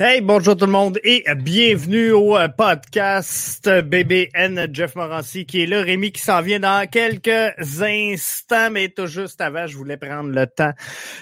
[0.00, 5.66] Hey, bonjour tout le monde et bienvenue au euh, podcast BBN Jeff Morancy qui est
[5.66, 5.82] là.
[5.82, 10.46] Rémi qui s'en vient dans quelques instants, mais tout juste avant, je voulais prendre le
[10.46, 10.70] temps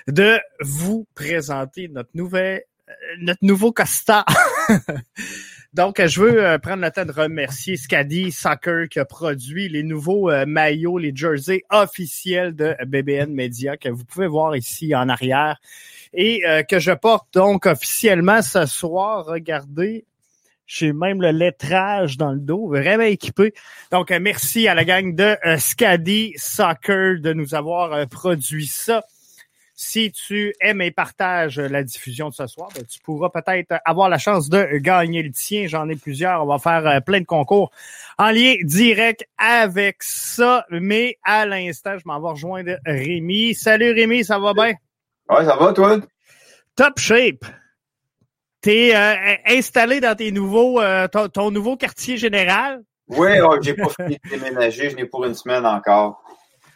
[0.08, 4.26] de vous présenter notre nouvelle, euh, notre nouveau Costa.
[5.72, 9.84] Donc, je veux euh, prendre le temps de remercier Scadi Soccer qui a produit les
[9.84, 15.58] nouveaux maillots, les jerseys officiels de BBN Media que vous pouvez voir ici en arrière
[16.16, 19.26] et euh, que je porte donc officiellement ce soir.
[19.26, 20.06] Regardez,
[20.66, 23.52] j'ai même le lettrage dans le dos, vraiment équipé.
[23.92, 29.04] Donc, euh, merci à la gang de euh, Scadi Soccer de nous avoir produit ça.
[29.78, 34.08] Si tu aimes et partages la diffusion de ce soir, ben, tu pourras peut-être avoir
[34.08, 35.66] la chance de gagner le tien.
[35.66, 36.42] J'en ai plusieurs.
[36.42, 37.70] On va faire plein de concours
[38.16, 40.64] en lien direct avec ça.
[40.70, 43.54] Mais à l'instant, je m'en vais rejoindre Rémi.
[43.54, 44.72] Salut Rémi, ça va bien?
[45.28, 45.98] Ouais, ça va, toi?
[46.76, 47.44] Top shape.
[48.60, 52.82] T'es euh, installé dans tes nouveaux, euh, ton, nouveau quartier général?
[53.08, 53.30] Oui,
[53.62, 56.22] j'ai pas fini de déménager, je n'ai pour une semaine encore.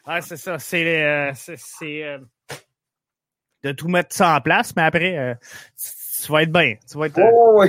[0.07, 0.59] Ah, c'est ça.
[0.59, 2.19] C'est euh,
[3.63, 5.37] de tout mettre ça en place, mais après,
[6.25, 6.75] tu vas être bien.
[6.89, 7.21] Tu vas être.
[7.21, 7.69] Oh, oui.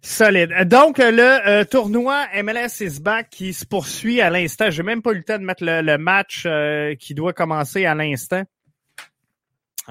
[0.00, 0.52] Solide.
[0.64, 4.70] Donc, le tournoi MLS is back qui se poursuit à l'instant.
[4.70, 6.48] J'ai même pas eu le temps de mettre le match
[6.98, 8.42] qui doit commencer à l'instant.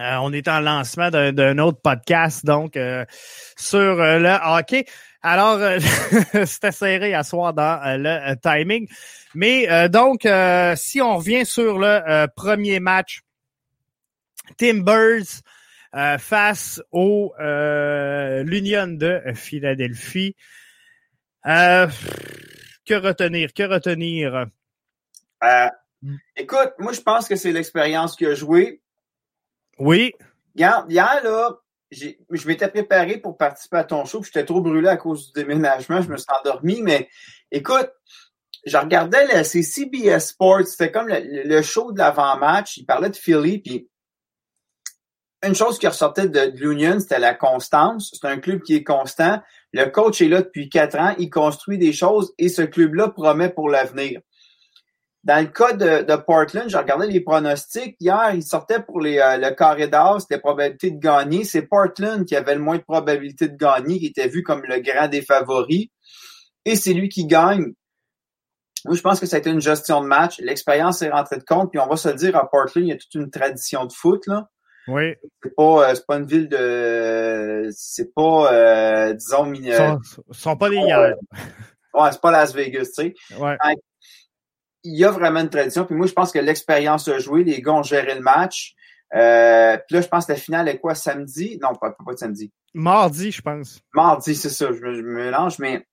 [0.02, 3.05] Euh, on est en lancement d'un autre podcast, donc euh,
[3.55, 4.85] sur euh, le hockey.
[5.21, 5.59] Alors,
[6.45, 8.88] c'était serré à soir dans le timing.
[9.35, 10.27] Mais donc,
[10.75, 13.22] si on revient sur le premier match,
[14.57, 15.44] Timbers
[16.17, 20.35] face au l'Union de Philadelphie.
[21.44, 23.53] que retenir?
[23.53, 24.47] Que retenir?
[26.35, 28.81] écoute, moi, je pense que c'est l'expérience qui a joué.
[29.80, 30.14] Oui.
[30.55, 31.58] Regarde, hier, là,
[31.91, 35.41] je m'étais préparé pour participer à ton show, puis j'étais trop brûlé à cause du
[35.41, 37.09] déménagement, je me suis endormi, mais
[37.52, 37.91] écoute,
[38.66, 43.16] je regardais le, c'est CBS Sports, c'était comme le, show de l'avant-match, il parlait de
[43.16, 43.90] Philly, puis
[45.44, 48.12] une chose qui ressortait de l'Union, c'était la constance.
[48.13, 49.41] C'est un club qui est constant.
[49.73, 53.50] Le coach est là depuis quatre ans, il construit des choses et ce club-là promet
[53.50, 54.22] pour l'avenir.
[55.24, 57.96] Dans le cas de, Portland, j'ai regardé les pronostics.
[58.00, 61.44] Hier, il sortait pour les, euh, le carré d'or, c'était probabilité de gagner.
[61.44, 64.80] C'est Portland qui avait le moins de probabilité de gagner, qui était vu comme le
[64.80, 65.90] grand des favoris.
[66.66, 67.74] Et c'est lui qui gagne.
[68.86, 70.40] Moi, je pense que ça a été une gestion de match.
[70.40, 71.70] L'expérience est rentrée de compte.
[71.70, 74.26] Puis on va se dire, à Portland, il y a toute une tradition de foot.
[74.26, 74.50] Là.
[74.88, 75.14] Oui.
[75.44, 77.70] C'est pas, euh, c'est pas une ville de.
[77.72, 79.53] C'est pas, euh, disons.
[79.53, 80.00] Ils sont,
[80.32, 81.14] sont pas des hier.
[81.94, 83.14] Ouais, c'est pas Las Vegas, tu sais.
[83.38, 83.56] Ouais
[84.84, 85.86] il y a vraiment une tradition.
[85.86, 87.44] Puis moi, je pense que l'expérience a joué.
[87.44, 88.75] Les gars ont géré le match.
[89.14, 91.59] Euh, puis là, je pense que la finale est quoi, samedi?
[91.62, 92.52] Non, pas, pas samedi.
[92.74, 93.81] Mardi, je pense.
[93.94, 94.72] Mardi, c'est ça.
[94.72, 95.86] Je me, mélange, mais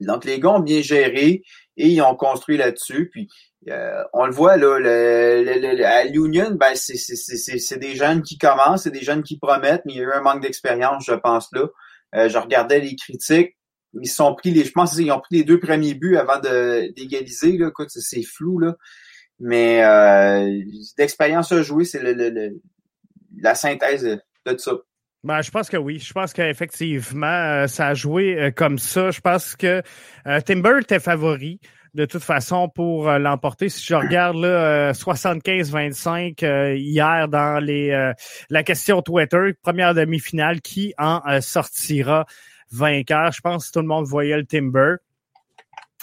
[0.00, 1.42] donc les gars ont bien géré
[1.76, 3.10] et ils ont construit là-dessus.
[3.12, 3.28] Puis
[3.68, 8.84] euh, on le voit là, le, le, à l'Union, ben c'est des jeunes qui commencent,
[8.84, 11.48] c'est des jeunes qui promettent, mais il y a eu un manque d'expérience, je pense
[11.52, 11.66] là.
[12.14, 13.57] Euh, je regardais les critiques
[13.94, 16.92] ils sont pris les, je pense qu'ils ont pris les deux premiers buts avant de
[16.94, 17.70] d'égaliser là.
[17.88, 18.76] C'est flou là,
[19.40, 20.62] mais euh,
[20.96, 22.60] d'expérience à jouer, c'est le,
[23.40, 24.72] la synthèse de tout ça.
[25.24, 25.98] Ben, je pense que oui.
[25.98, 29.10] Je pense qu'effectivement, euh, ça a joué euh, comme ça.
[29.10, 29.82] Je pense que
[30.26, 31.58] euh, Timber était favori
[31.94, 33.68] de toute façon pour l'emporter.
[33.68, 38.12] Si je regarde là, 75-25 hier dans les
[38.50, 42.26] la question Twitter, première demi-finale, qui en sortira?
[42.72, 43.32] Vainqueur.
[43.32, 44.96] Je pense que tout le monde voyait le Timber.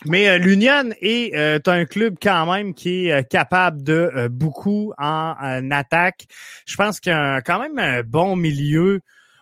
[0.03, 4.93] Mais euh, l'Union est euh, un club quand même qui est euh, capable de beaucoup
[4.97, 6.25] en, attaque.
[6.65, 8.99] Je pense qu'il y a quand même un bon milieu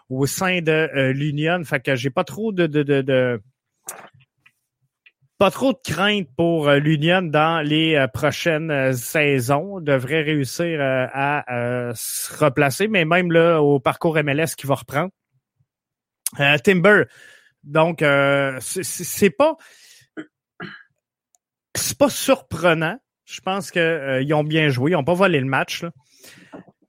[0.09, 1.63] au sein de l'Union.
[1.63, 3.41] Fait que j'ai pas trop de,
[5.39, 9.77] pas trop de crainte pour l'Union dans les prochaines saisons.
[9.77, 15.09] On devrait réussir à se replacer, mais même là au parcours MLS qui va reprendre.
[16.39, 17.03] Euh, Timber.
[17.63, 19.55] Donc, euh, c'est pas
[21.75, 22.97] c'est pas surprenant.
[23.25, 24.91] Je pense qu'ils euh, ont bien joué.
[24.91, 25.85] Ils n'ont pas volé le match.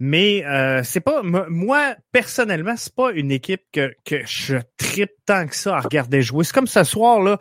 [0.00, 3.94] Mais euh, c'est pas moi personnellement, c'est pas une équipe que,
[4.26, 6.44] je tripe tant que ça à regarder jouer.
[6.44, 7.38] C'est comme ce soir là,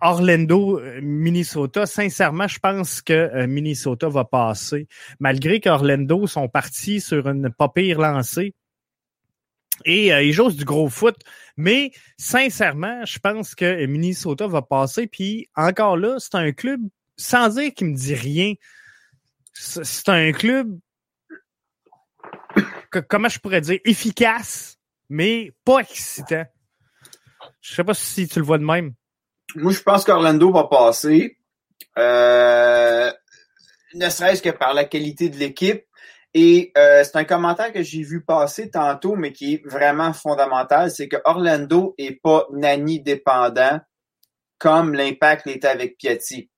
[0.00, 1.84] Orlando, Minnesota.
[1.84, 4.86] Sincèrement, je pense que Minnesota va passer,
[5.18, 8.54] malgré qu'Orlando sont partis sur une pas pire lancée
[9.84, 11.16] et euh, ils jouent du gros foot.
[11.56, 15.06] Mais sincèrement, je pense que Minnesota va passer.
[15.06, 16.80] Puis encore là, c'est un club,
[17.16, 18.54] sans dire qu'il me dit rien,
[19.52, 20.78] c'est un club
[23.08, 24.78] comment je pourrais dire, efficace,
[25.08, 26.44] mais pas excitant.
[27.60, 28.94] Je sais pas si tu le vois de même.
[29.54, 31.38] Moi, je pense qu'Orlando va passer.
[31.98, 33.12] Euh,
[33.94, 35.84] ne serait-ce que par la qualité de l'équipe.
[36.34, 40.90] Et euh, c'est un commentaire que j'ai vu passer tantôt, mais qui est vraiment fondamental,
[40.90, 43.80] c'est que Orlando est pas Nani dépendant
[44.58, 46.50] comme l'impact l'était avec Piatti.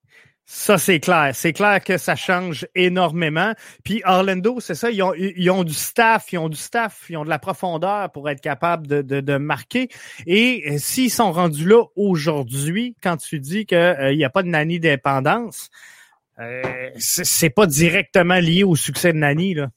[0.45, 1.31] Ça, c'est clair.
[1.35, 3.55] C'est clair que ça change énormément.
[3.85, 7.17] Puis Orlando, c'est ça, ils ont, ils ont du staff, ils ont du staff, ils
[7.17, 9.89] ont de la profondeur pour être capables de, de, de marquer.
[10.27, 14.43] Et euh, s'ils sont rendus là aujourd'hui, quand tu dis qu'il euh, n'y a pas
[14.43, 15.71] de Nani dépendance,
[16.43, 19.55] euh, c'est pas directement lié au succès de Nani.
[19.55, 19.69] Là.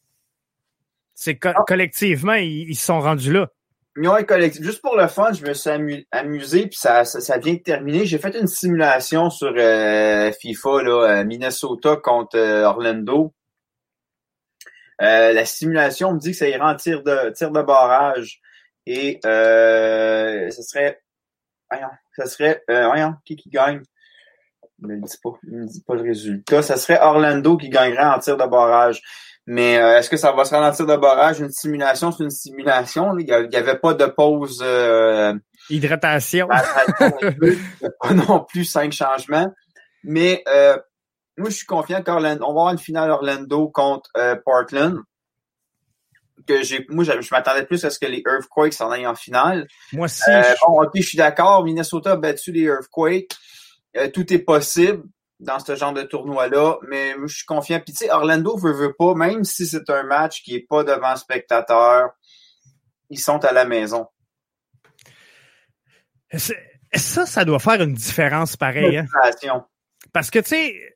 [1.14, 1.64] C'est co- Ah.
[1.68, 3.50] collectivement, ils, ils sont rendus là.
[3.98, 4.26] Ouais.
[4.60, 7.60] Juste pour le fun, je me suis amu- amusé, puis ça, ça, ça vient de
[7.60, 8.06] terminer.
[8.06, 13.34] J'ai fait une simulation sur euh, FIFA, là, euh, Minnesota contre euh, Orlando.
[15.00, 18.42] La simulation me dit que ça ira en tir de tir de barrage.
[18.86, 21.02] Et euh, ce serait.
[21.72, 22.64] Voyons, ça serait.
[22.70, 23.82] Euh, voyons, qui qui gagne?
[24.80, 25.30] Il me le dit pas.
[25.44, 26.62] Il me dit pas le résultat.
[26.62, 29.02] Ça serait Orlando qui gagnerait en tir de barrage.
[29.48, 31.40] Mais euh, est-ce que ça va se rendre en tir de barrage?
[31.40, 33.18] Une simulation, c'est une simulation.
[33.18, 35.34] Il n'y avait pas de pause euh,
[35.70, 36.48] Hydratation.
[38.02, 39.52] pas non plus cinq changements.
[40.04, 40.78] Mais euh,
[41.38, 45.00] moi, je suis confiant qu'Orlando, on va avoir une finale Orlando contre euh, Portland.
[46.48, 49.16] Que j'ai, moi, je, je m'attendais plus à ce que les Earthquakes s'en aillent en
[49.16, 49.68] finale.
[49.94, 51.64] Moi aussi, Euh, je- bon, ok, je suis d'accord.
[51.64, 53.36] Minnesota a battu les Earthquakes.
[53.98, 55.04] Euh, tout est possible
[55.40, 57.80] dans ce genre de tournoi-là, mais je suis confiant.
[57.80, 60.84] Puis tu sais, Orlando veut, veut pas, même si c'est un match qui est pas
[60.84, 62.12] devant spectateurs,
[63.10, 64.08] ils sont à la maison.
[66.34, 68.98] ça, ça doit faire une différence pareil.
[68.98, 69.06] Hein?
[70.14, 70.95] Parce que, tu sais,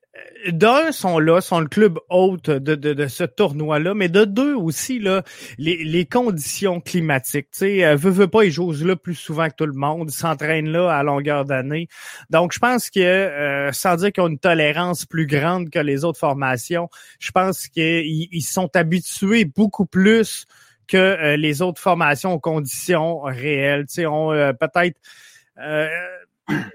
[0.51, 5.00] d'un, sont là, sont le club hôte de, de, ce tournoi-là, mais de deux aussi,
[5.00, 5.23] là,
[5.57, 7.51] les, les conditions climatiques.
[7.51, 10.71] Tu sais, euh, veut, pas, ils jouent là plus souvent que tout le monde, s'entraînent
[10.71, 11.88] là à longueur d'année.
[12.29, 16.03] Donc, je pense que, euh, sans dire qu'ils ont une tolérance plus grande que les
[16.03, 16.89] autres formations,
[17.19, 20.45] je pense qu'ils ils sont habitués beaucoup plus
[20.88, 23.85] que euh, les autres formations aux conditions réelles.
[23.88, 24.97] Tu sais, ont euh, peut-être...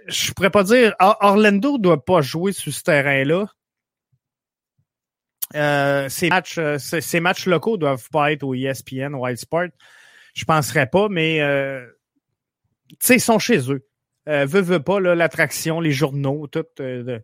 [0.06, 0.94] je pourrais pas dire.
[1.00, 3.47] Or- Orlando doit pas jouer sur ce terrain-là.
[5.55, 9.69] Euh, ces matchs, euh, ces, ces matchs locaux doivent pas être au ESPN, au Sport.
[10.35, 11.87] Je penserais pas, mais euh,
[12.88, 13.87] tu sais, ils sont chez eux.
[14.29, 16.65] Euh, veux, veux pas, l'attraction, les journaux, tout.
[16.81, 17.23] Euh, de-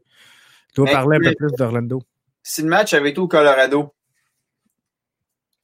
[0.77, 2.03] doit Mais- parler un peu plus d'Orlando.
[2.43, 3.95] si le match avait été au Colorado,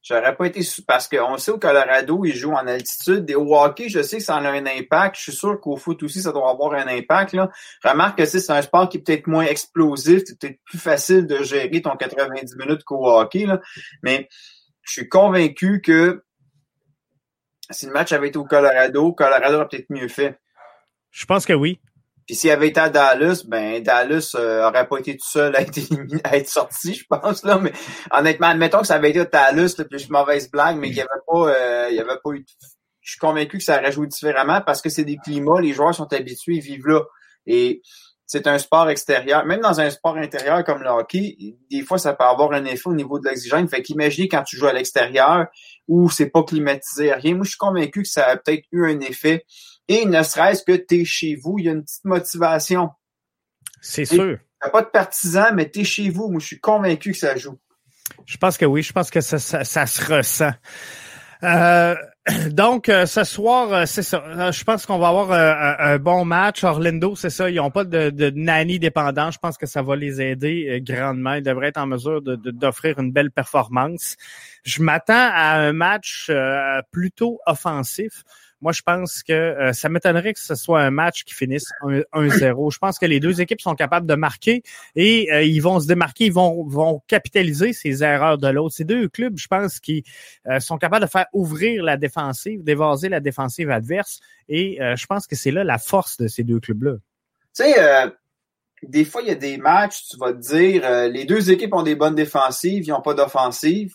[0.07, 3.29] j'aurais pas été parce qu'on sait au Colorado, ils jouent en altitude.
[3.29, 5.17] Et au hockey, je sais que ça en a un impact.
[5.17, 7.33] Je suis sûr qu'au foot aussi, ça doit avoir un impact.
[7.33, 7.49] Là.
[7.83, 11.43] Remarque que c'est un sport qui est peut-être moins explosif, c'est peut-être plus facile de
[11.43, 13.45] gérer ton 90 minutes qu'au hockey.
[13.45, 13.59] Là.
[14.03, 14.29] Mais
[14.83, 16.23] je suis convaincu que
[17.69, 20.39] si le match avait été au Colorado, Colorado aurait peut-être mieux fait.
[21.11, 21.79] Je pense que oui.
[22.27, 25.61] Puis s'il avait été à Dallas, ben Dallas euh, aurait pas été tout seul à
[25.61, 27.57] être, éliminé- à être sorti, je pense là.
[27.57, 27.71] Mais
[28.11, 31.01] honnêtement, admettons que ça avait été à Dallas, je suis mauvaise blague, mais qu'il y
[31.01, 32.45] avait pas, euh, il y avait pas eu.
[32.99, 35.95] Je suis convaincu que ça aurait joué différemment parce que c'est des climats, les joueurs
[35.95, 37.03] sont habitués, ils vivent là.
[37.45, 37.81] Et
[38.27, 39.45] c'est un sport extérieur.
[39.45, 41.37] Même dans un sport intérieur comme le hockey,
[41.71, 43.69] des fois, ça peut avoir un effet au niveau de l'oxygène.
[43.69, 45.47] Fait qu'imaginez quand tu joues à l'extérieur
[45.87, 47.35] où c'est pas climatisé, rien.
[47.35, 49.45] Moi, je suis convaincu que ça a peut-être eu un effet.
[49.87, 52.89] Et ne serait-ce que tu es chez vous, il y a une petite motivation.
[53.81, 54.37] C'est sûr.
[54.59, 56.29] T'as pas de partisans, mais t'es chez vous.
[56.29, 57.57] Moi, je suis convaincu que ça joue.
[58.25, 58.83] Je pense que oui.
[58.83, 60.51] Je pense que ça, ça, ça se ressent.
[61.43, 61.95] Euh,
[62.51, 64.23] donc, euh, ce soir, euh, c'est ça.
[64.25, 66.63] Euh, je pense qu'on va avoir un, bon match.
[66.63, 67.49] Orlando, c'est ça.
[67.49, 69.31] Ils n'ont pas de, de nanny dépendant.
[69.31, 71.35] Je pense que ça va les aider grandement.
[71.35, 74.15] Ils devraient être en mesure d'offrir une belle performance.
[74.63, 76.31] Je m'attends à un match
[76.91, 78.23] plutôt offensif.
[78.61, 82.01] Moi, je pense que euh, ça m'étonnerait que ce soit un match qui finisse 1
[82.13, 82.73] 1-0.
[82.73, 84.63] Je pense que les deux équipes sont capables de marquer
[84.95, 88.75] et euh, ils vont se démarquer, ils vont, vont capitaliser ces erreurs de l'autre.
[88.75, 90.03] Ces deux clubs, je pense, qui
[90.47, 94.19] euh, sont capables de faire ouvrir la défensive, d'évaser la défensive adverse.
[94.49, 96.93] Et euh, je pense que c'est là la force de ces deux clubs-là.
[97.55, 98.09] Tu sais, euh,
[98.83, 101.73] des fois, il y a des matchs, tu vas te dire, euh, les deux équipes
[101.73, 103.93] ont des bonnes défensives, ils n'ont pas d'offensive.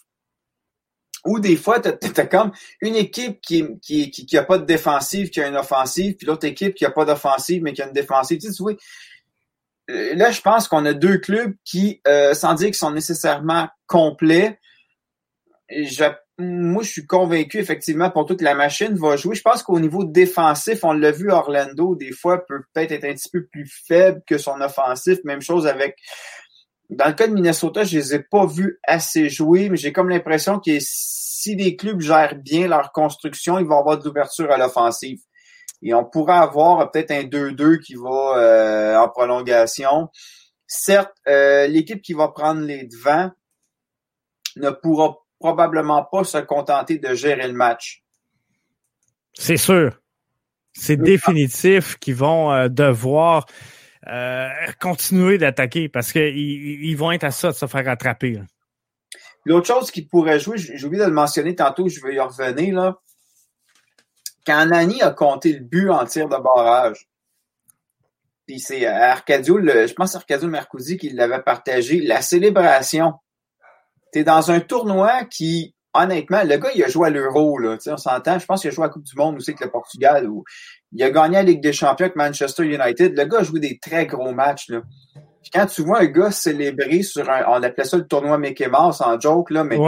[1.24, 2.50] Ou des fois, tu as, comme
[2.80, 6.26] une équipe qui, qui, qui, qui a pas de défensive, qui a une offensive, puis
[6.26, 8.38] l'autre équipe qui a pas d'offensive, mais qui a une défensive.
[8.40, 8.78] Tu sais, tu
[9.90, 13.68] euh, là, je pense qu'on a deux clubs qui, euh, sans dire qu'ils sont nécessairement
[13.86, 14.58] complets,
[15.68, 16.04] je,
[16.38, 19.34] moi, je suis convaincu, effectivement, pour toute la machine va jouer.
[19.34, 23.14] Je pense qu'au niveau défensif, on l'a vu, Orlando, des fois, peut peut-être être un
[23.14, 25.18] petit peu plus faible que son offensif.
[25.24, 25.96] Même chose avec
[26.96, 30.08] dans le cas de Minnesota, je les ai pas vus assez jouer, mais j'ai comme
[30.08, 34.58] l'impression que si les clubs gèrent bien leur construction, ils vont avoir de l'ouverture à
[34.58, 35.20] l'offensive.
[35.82, 40.08] Et on pourra avoir peut-être un 2-2 qui va euh, en prolongation.
[40.66, 43.30] Certes, euh, l'équipe qui va prendre les devants
[44.56, 48.04] ne pourra probablement pas se contenter de gérer le match.
[49.34, 49.98] C'est sûr.
[50.72, 53.46] C'est définitif qu'ils vont euh, devoir
[54.08, 54.48] euh,
[54.80, 58.42] continuer d'attaquer parce qu'ils ils vont être à ça de se faire rattraper.
[59.44, 62.74] L'autre chose qui pourrait jouer, j'ai oublié de le mentionner tantôt, je vais y revenir,
[62.74, 62.96] là.
[64.44, 67.08] Quand Nani a compté le but en tir de barrage,
[68.46, 73.14] puis c'est Arcadio, je pense Arcadio Mercousi qui l'avait partagé, la célébration.
[74.12, 77.96] T'es dans un tournoi qui, honnêtement, le gars, il a joué à l'Euro, là, on
[77.96, 80.28] s'entend, je pense qu'il a joué à la Coupe du Monde aussi avec le Portugal,
[80.28, 80.44] ou
[80.92, 83.16] il a gagné la Ligue des Champions avec Manchester United.
[83.16, 84.82] Le gars a joué des très gros matchs, là.
[85.52, 89.00] quand tu vois un gars célébrer sur un, on appelait ça le tournoi Mickey Mouse
[89.00, 89.78] en joke, là, mais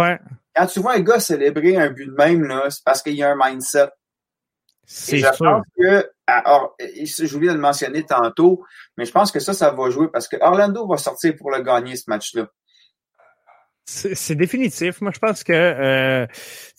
[0.54, 3.22] quand tu vois un gars célébrer un but de même, là, c'est parce qu'il y
[3.22, 3.88] a un mindset.
[4.86, 6.10] C'est je pense que,
[7.24, 8.62] j'ai oublié de le mentionner tantôt,
[8.98, 11.62] mais je pense que ça, ça va jouer parce que Orlando va sortir pour le
[11.62, 12.48] gagner, ce match-là.
[13.86, 15.02] C'est définitif.
[15.02, 16.26] Moi, je pense que euh,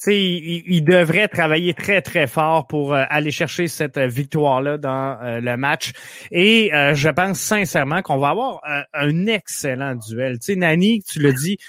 [0.07, 5.39] il, il, devrait travailler très, très fort pour euh, aller chercher cette victoire-là dans euh,
[5.39, 5.93] le match.
[6.31, 8.61] Et euh, je pense sincèrement qu'on va avoir
[8.93, 10.39] un excellent duel.
[10.39, 11.59] Tu sais, Nani, tu le dis,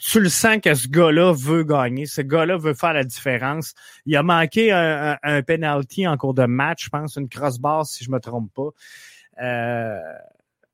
[0.00, 2.06] tu le sens que ce gars-là veut gagner.
[2.06, 3.74] Ce gars-là veut faire la différence.
[4.04, 8.02] Il a manqué un, un, penalty en cours de match, je pense, une crossbar, si
[8.02, 8.70] je me trompe pas.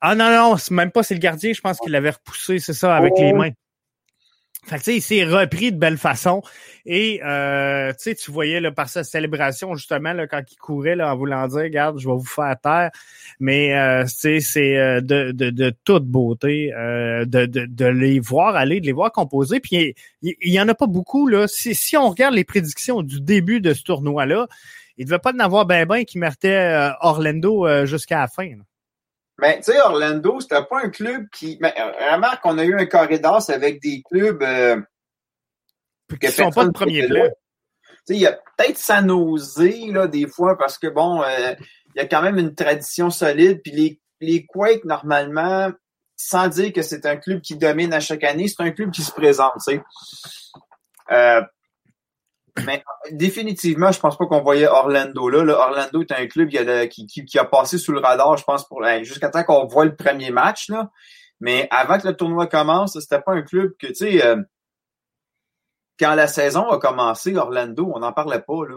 [0.01, 2.97] Ah non, non, même pas c'est le gardien, je pense qu'il l'avait repoussé, c'est ça,
[2.97, 3.37] avec les oh.
[3.37, 3.51] mains.
[4.67, 6.43] Fait que, il s'est repris de belle façon.
[6.87, 11.17] Et euh, tu voyais là, par sa célébration, justement, là, quand il courait là, en
[11.17, 12.91] voulant dire Regarde, je vais vous faire taire.
[13.39, 14.41] Mais euh, c'est
[14.77, 19.13] euh, de, de, de, toute beauté euh, de, de, les voir aller, de les voir
[19.13, 19.61] composer.
[19.61, 21.29] Puis il, y en a pas beaucoup.
[21.29, 21.47] Là.
[21.47, 24.49] Si, si on regarde les prédictions du début de ce tournoi-là,
[24.99, 28.49] il ne devait pas en avoir ben ben qui méritait euh, Orlando jusqu'à la fin.
[29.39, 31.59] Mais tu sais, Orlando, c'était pas un club qui.
[31.61, 34.81] Mais, euh, remarque qu'on a eu un corridor avec des clubs euh,
[36.21, 37.29] qui sont pas de premier plan.
[38.09, 41.55] Il y a peut-être sa nausée, là, des fois, parce que bon, euh,
[41.95, 43.61] il y a quand même une tradition solide.
[43.63, 45.73] Puis les, les Quakes, normalement,
[46.17, 49.03] sans dire que c'est un club qui domine à chaque année, c'est un club qui
[49.03, 49.83] se présente, tu sais.
[51.13, 51.43] Euh,
[52.65, 55.55] mais définitivement, je pense pas qu'on voyait Orlando là.
[55.55, 58.83] Orlando est un club qui a, qui, a, passé sous le radar, je pense, pour
[59.03, 60.69] jusqu'à temps qu'on voit le premier match.
[60.69, 60.91] Là.
[61.41, 64.43] Mais avant que le tournoi commence, c'était pas un club que, tu sais, euh,
[65.99, 68.67] quand la saison a commencé, Orlando, on n'en parlait pas.
[68.69, 68.77] Là.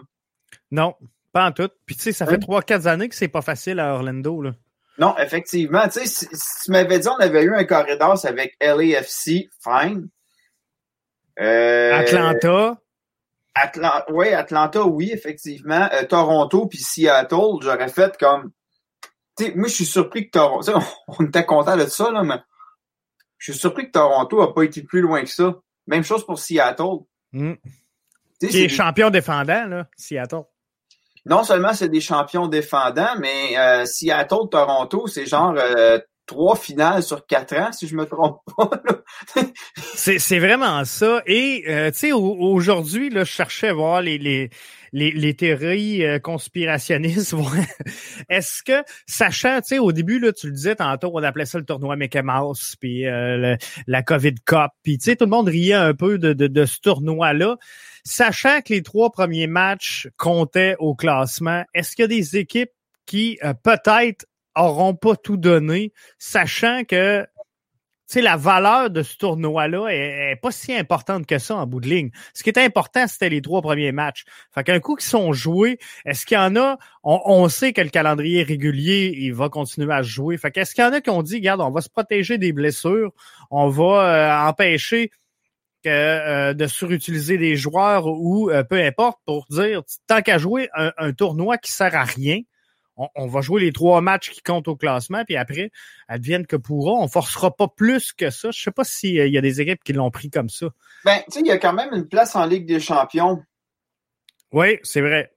[0.72, 0.96] Non,
[1.32, 1.70] pas en tout.
[1.86, 4.42] Puis tu sais, ça fait trois, quatre années que c'est pas facile à Orlando.
[4.42, 4.52] Là.
[4.98, 5.88] Non, effectivement.
[5.88, 10.10] Tu sais, si, tu m'avais dit on avait eu un corridor avec LAFC, fine.
[11.40, 12.78] Euh, Atlanta.
[13.56, 15.90] Atlanta, oui, Atlanta, oui, effectivement.
[15.94, 18.52] Euh, Toronto puis Seattle, j'aurais fait comme.
[19.38, 20.74] Tu moi, je suis surpris que Toronto.
[21.08, 22.40] On était content de ça, là, mais
[23.38, 25.56] je suis surpris que Toronto n'a pas été plus loin que ça.
[25.88, 27.00] Même chose pour Seattle.
[27.32, 27.54] Mm.
[28.40, 30.44] Qui est, champion défendant, là, Seattle.
[31.26, 36.00] Non seulement c'est des champions défendants, mais euh, Seattle, Toronto, c'est genre euh,
[36.30, 38.70] trois finales sur quatre ans, si je me trompe pas.
[39.96, 41.24] c'est vraiment ça.
[41.26, 44.52] Et euh, tu sais, aujourd'hui, je cherchais à voir les, les,
[44.94, 47.34] les, les théories euh, conspirationnistes.
[48.30, 51.58] Est-ce que, sachant, tu sais, au début, là, tu le disais tantôt, on appelait ça
[51.58, 53.56] le tournoi Mickey Mouse, puis euh,
[53.88, 56.66] la COVID Cup, puis tu sais, tout le monde riait un peu de, de, de
[56.66, 57.58] ce tournoi-là.
[58.04, 62.72] Sachant que les trois premiers matchs comptaient au classement, est-ce qu'il y a des équipes
[63.08, 64.28] qui peut-être
[64.60, 67.26] auront pas tout donné, sachant que
[68.16, 72.10] la valeur de ce tournoi-là est, pas si importante que ça en bout de ligne.
[72.34, 74.26] Ce qui était important, c'était les trois premiers matchs.
[74.54, 77.90] Fait qu'un coup qui sont joués, est-ce qu'il y en a, on, sait que le
[77.90, 80.38] calendrier régulier, il va continuer à jouer.
[80.38, 82.52] Fait qu'est-ce qu'il y en a qui ont dit, regarde, on va se protéger des
[82.52, 83.12] blessures,
[83.52, 85.12] on va euh, empêcher
[85.86, 90.92] euh, de surutiliser des joueurs ou euh, peu importe pour dire, tant qu'à jouer un,
[90.98, 92.42] un tournoi qui sert à rien,
[93.16, 95.72] on, va jouer les trois matchs qui comptent au classement, puis après,
[96.08, 96.94] advienne que pourra.
[96.94, 98.52] On forcera pas plus que ça.
[98.52, 100.68] Je sais pas s'il euh, y a des équipes qui l'ont pris comme ça.
[101.06, 103.42] Ben, tu sais, il y a quand même une place en Ligue des champions.
[104.52, 105.34] Oui, c'est vrai.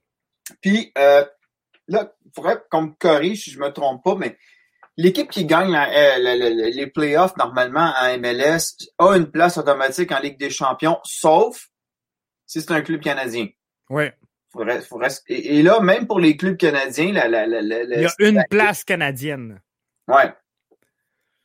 [0.61, 1.25] Puis, euh,
[1.89, 4.37] là, il faudrait qu'on me corrige si je me trompe pas, mais
[4.97, 10.39] l'équipe qui gagne euh, les playoffs normalement en MLS a une place automatique en Ligue
[10.39, 11.69] des champions, sauf
[12.47, 13.49] si c'est un club canadien.
[13.89, 14.05] Oui.
[15.29, 19.61] Et, là, même pour les clubs canadiens, la, la, il y a une place canadienne.
[20.09, 20.33] Ouais.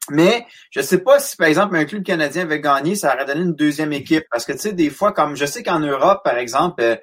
[0.09, 3.41] Mais je sais pas si, par exemple, un club canadien avait gagné, ça aurait donné
[3.41, 4.23] une deuxième équipe.
[4.31, 6.95] Parce que, tu sais, des fois, comme je sais qu'en Europe, par exemple, euh,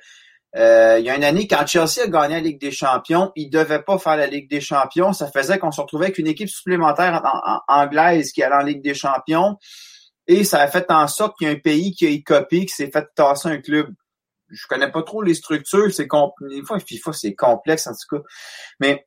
[0.57, 3.51] euh, il y a une année, quand Chelsea a gagné la Ligue des Champions, il
[3.51, 5.13] devait pas faire la Ligue des Champions.
[5.13, 7.23] Ça faisait qu'on se retrouvait avec une équipe supplémentaire
[7.69, 9.59] anglaise qui allait en Ligue des Champions.
[10.27, 12.75] Et ça a fait en sorte qu'il y a un pays qui a écopé, qui
[12.75, 13.89] s'est fait tasser un club.
[14.55, 16.09] Je connais pas trop les structures, c'est
[16.49, 18.23] des fois FIFA c'est complexe en tout cas.
[18.81, 19.07] Mais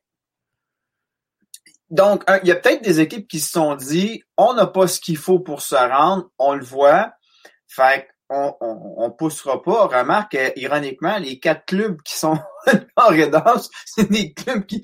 [1.90, 5.00] donc, il y a peut-être des équipes qui se sont dit, on n'a pas ce
[5.00, 7.12] qu'il faut pour se rendre, on le voit,
[7.66, 9.86] fait on, on, poussera pas.
[9.86, 12.38] Remarque, ironiquement, les quatre clubs qui sont
[12.96, 14.82] en redance, c'est des clubs qui,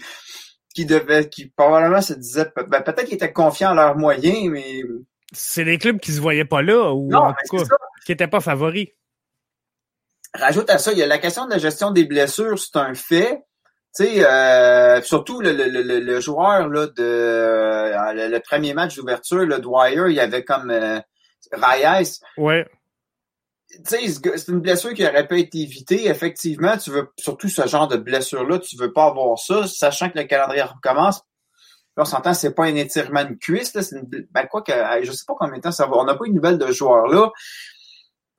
[0.75, 4.83] qui devaient, qui probablement se disaient, ben, peut-être qu'ils étaient confiants en leurs moyens, mais...
[5.33, 7.65] C'est des clubs qui se voyaient pas là, ou en tout cas,
[8.07, 8.89] qui n'étaient pas favoris.
[10.35, 12.95] Rajoute à ça, il y a la question de la gestion des blessures, c'est un
[12.95, 13.45] fait.
[13.95, 18.97] Tu sais, euh, surtout le, le, le, le, joueur là, de euh, le, premier match
[18.97, 20.99] d'ouverture, le Dwyer, il y avait comme euh,
[21.53, 22.19] Reyes.
[22.37, 22.67] Ouais.
[23.71, 26.09] Tu sais, c'est une blessure qui aurait pas été évitée.
[26.09, 30.19] Effectivement, tu veux surtout ce genre de blessure-là, tu veux pas avoir ça, sachant que
[30.19, 31.23] le calendrier recommence.
[31.97, 34.09] Là, on s'entend, c'est pas un étirement de cuisse, là, c'est une...
[34.33, 34.73] ben, quoi que,
[35.03, 35.97] je sais pas combien de temps ça va.
[35.97, 37.31] On n'a pas une nouvelle de joueur là.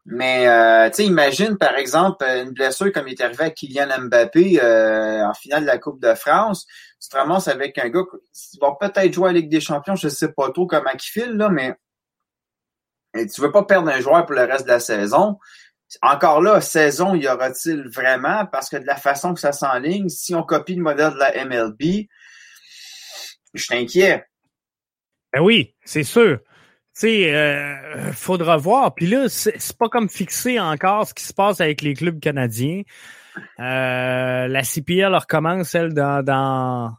[0.06, 4.02] Mais euh, tu sais, imagine par exemple une blessure comme il est arrivé à Kylian
[4.02, 6.68] Mbappé euh, en finale de la Coupe de France.
[7.02, 9.96] Tu te ramasses avec un gars qui va peut-être jouer à la Ligue des Champions,
[9.96, 11.76] je sais pas trop comment il file, là, mais
[13.18, 15.40] et tu veux pas perdre un joueur pour le reste de la saison.
[16.02, 18.46] Encore là, saison, y aura-t-il vraiment?
[18.46, 21.46] Parce que de la façon que ça s'enligne, si on copie le modèle de la
[21.46, 22.08] MLB,
[23.54, 24.26] je t'inquiète.
[25.32, 26.40] Ben oui, c'est sûr
[27.02, 28.94] sais, euh, faudra voir.
[28.96, 32.84] Puis là, c'est pas comme fixé encore ce qui se passe avec les clubs canadiens.
[33.60, 36.96] Euh, la CPL recommence, elle, dans, dans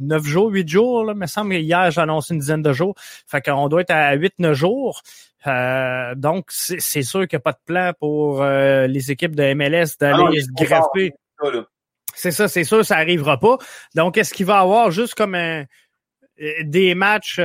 [0.00, 1.54] 9 jours, 8 jours, là, me semble.
[1.54, 2.94] Hier, j'ai annoncé une dizaine de jours.
[3.26, 5.02] Fait qu'on doit être à 8-9 jours.
[5.46, 9.54] Euh, donc, c'est sûr qu'il n'y a pas de plan pour euh, les équipes de
[9.54, 11.14] MLS d'aller se greffer.
[12.14, 13.58] C'est ça, c'est sûr, ça arrivera pas.
[13.94, 15.64] Donc, est-ce qu'il va y avoir juste comme un,
[16.62, 17.40] des matchs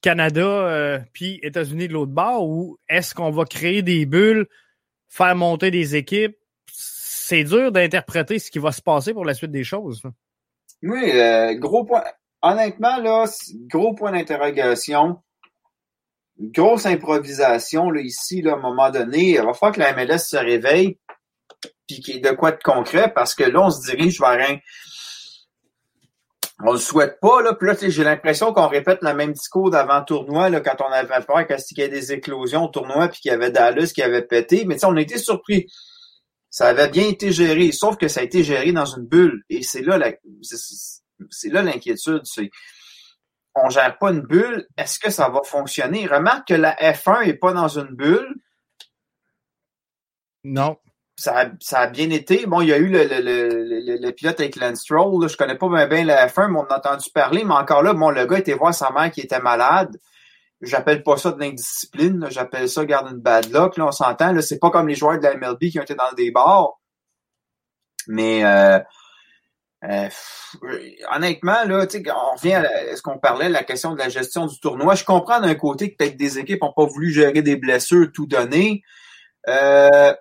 [0.00, 4.46] Canada euh, puis États-Unis de l'autre bord ou est-ce qu'on va créer des bulles,
[5.08, 6.36] faire monter des équipes?
[6.70, 10.02] C'est dur d'interpréter ce qui va se passer pour la suite des choses.
[10.82, 12.04] Oui, euh, gros point.
[12.40, 13.24] Honnêtement, là,
[13.66, 15.20] gros point d'interrogation.
[16.40, 19.30] Grosse improvisation là, ici, là, à un moment donné.
[19.30, 20.98] Il va falloir que la MLS se réveille
[21.88, 24.50] puis qu'il y ait de quoi de concret parce que là, on se dirige vers
[24.50, 24.56] un
[26.60, 27.54] on le souhaite pas, là.
[27.54, 31.24] Puis là, j'ai l'impression qu'on répète le même discours d'avant tournoi, là, quand on avait
[31.24, 34.22] peur qu'il y ait des éclosions au tournoi, puis qu'il y avait Dallas qui avait
[34.22, 34.64] pété.
[34.64, 35.66] Mais tu on a été surpris.
[36.50, 39.44] Ça avait bien été géré, sauf que ça a été géré dans une bulle.
[39.48, 40.12] Et c'est là la,
[41.30, 42.22] c'est là l'inquiétude.
[42.24, 42.50] C'est,
[43.54, 44.66] on gère pas une bulle.
[44.76, 46.06] Est-ce que ça va fonctionner?
[46.06, 48.34] Remarque que la F1 est pas dans une bulle.
[50.42, 50.76] Non
[51.18, 52.46] ça a, bien été.
[52.46, 55.20] Bon, il y a eu le, le, le, le pilote avec Lance Stroll.
[55.20, 55.26] Là.
[55.26, 57.42] Je connais pas bien, bien la F1, mais on a entendu parler.
[57.44, 59.98] Mais encore là, bon, le gars était voir sa mère qui était malade.
[60.60, 62.28] J'appelle pas ça de l'indiscipline.
[62.30, 63.76] J'appelle ça garde une bad luck.
[63.76, 64.32] Là, on s'entend.
[64.32, 66.78] Là, c'est pas comme les joueurs de la MLB qui ont été dans des bars.
[68.06, 68.78] Mais euh,
[69.84, 70.08] euh,
[71.12, 74.94] honnêtement, là, on revient à ce qu'on parlait, la question de la gestion du tournoi.
[74.94, 78.26] Je comprends d'un côté que peut-être des équipes n'ont pas voulu gérer des blessures, tout
[78.26, 78.82] donner.
[79.48, 80.12] Euh,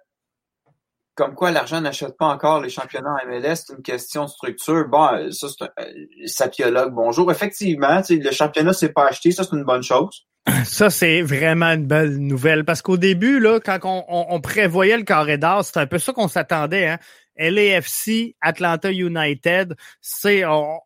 [1.18, 4.88] comme quoi l'argent n'achète pas encore les championnats en MLS, c'est une question de structure.
[4.88, 6.94] Bon, euh, ça, c'est un euh, sapiologue.
[6.94, 7.32] Bonjour.
[7.32, 10.28] Effectivement, le championnat s'est pas acheté, ça, c'est une bonne chose.
[10.64, 12.64] Ça, c'est vraiment une belle nouvelle.
[12.64, 16.30] Parce qu'au début, là, quand on, prévoyait le carré d'or, c'était un peu ça qu'on
[16.30, 16.88] s'attendait.
[16.88, 17.00] Hein?
[17.38, 20.44] LAFC, Atlanta United, c'est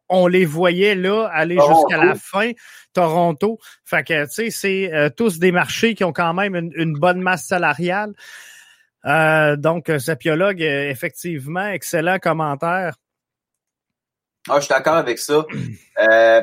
[0.10, 2.54] on, les voyait là aller jusqu'à la fin.
[2.94, 6.94] Toronto, fait que tu sais, c'est euh, tous des marchés qui ont quand même une
[6.94, 8.14] bonne masse salariale.
[9.06, 12.96] Euh, donc, Sapiologue, euh, effectivement, excellent commentaire.
[14.50, 15.46] Ah, je suis d'accord avec ça.
[16.00, 16.42] Euh,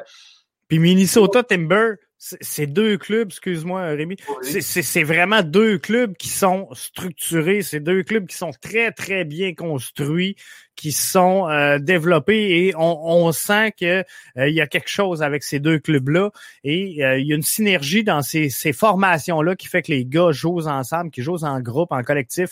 [0.68, 1.94] Puis Minnesota Timber,
[2.40, 8.26] c'est deux clubs, excuse-moi Rémi, c'est vraiment deux clubs qui sont structurés, c'est deux clubs
[8.26, 10.36] qui sont très, très bien construits,
[10.76, 14.04] qui sont euh, développés et on, sent qu'il
[14.38, 16.30] euh, y a quelque chose avec ces deux clubs-là
[16.62, 20.04] et euh, il y a une synergie dans ces, ces formations-là qui fait que les
[20.04, 22.50] gars jouent ensemble, qui jouent en groupe, en collectif.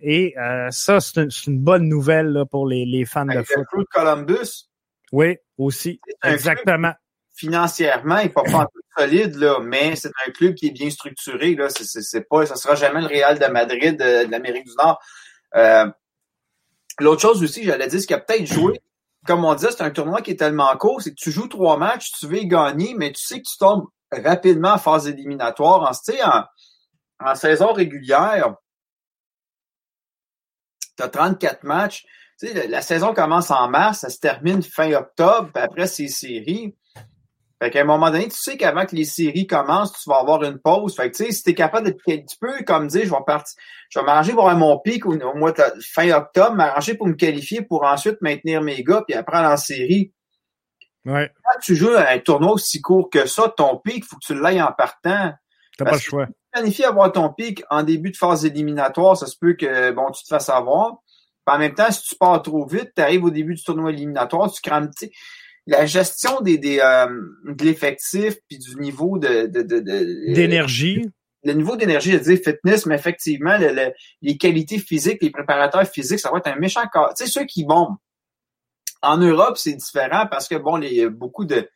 [0.00, 0.34] Et
[0.70, 3.64] ça, c'est une, bonne nouvelle là, pour les, les fans de foot.
[3.72, 4.68] Le Columbus.
[5.10, 6.00] Oui, aussi.
[6.22, 6.92] Exactement
[7.36, 11.54] financièrement, il n'est pas, pas solide, là, mais c'est un club qui est bien structuré.
[11.54, 11.68] Là.
[11.68, 15.00] C'est, pas, ça sera jamais le Real de Madrid de, l'Amérique du Nord.
[15.54, 15.86] Euh,
[16.98, 18.80] l'autre chose aussi, j'allais dire, ce qui a peut-être joué
[19.26, 21.76] comme on dit, c'est un tournoi qui est tellement court, c'est que tu joues trois
[21.76, 25.82] matchs, tu veux gagner, mais tu sais que tu tombes rapidement en phase éliminatoire.
[25.82, 28.54] En, en, saison régulière,
[30.96, 32.06] tu as 34 matchs.
[32.68, 36.76] La saison commence en mars, ça se termine fin octobre, puis après, c'est séries.
[37.62, 40.42] Fait qu'à un moment donné, tu sais qu'avant que les séries commencent, tu vas avoir
[40.42, 40.94] une pause.
[40.94, 43.16] Fait que tu sais, si t'es capable de un petit peu comme dire, je vais
[43.26, 43.54] partir,
[43.88, 47.14] je vais m'arranger pour avoir mon pic au, mois de fin octobre, m'arranger pour me
[47.14, 50.12] qualifier pour ensuite maintenir mes gars puis après en série.
[51.06, 51.30] Ouais.
[51.34, 54.38] Quand tu joues un tournoi aussi court que ça, ton pic, il faut que tu
[54.38, 55.32] l'ailles en partant.
[55.78, 56.26] T'as pas le choix.
[56.26, 59.92] Si tu planifies avoir ton pic en début de phase éliminatoire, ça se peut que
[59.92, 60.96] bon, tu te fasses avoir.
[61.46, 64.52] en même temps, si tu pars trop vite, tu arrives au début du tournoi éliminatoire,
[64.52, 64.90] tu crames,
[65.66, 67.06] la gestion des, des euh,
[67.44, 69.80] de l'effectif puis du niveau de, de, de,
[70.32, 71.04] d'énergie.
[71.44, 76.18] Le niveau d'énergie, je dis fitness, mais effectivement, le, les qualités physiques, les préparateurs physiques,
[76.18, 77.10] ça va être un méchant cas.
[77.16, 77.96] Tu sais, ceux qui vont
[79.02, 81.60] en Europe, c'est différent parce que bon, les beaucoup de.
[81.60, 81.68] Tu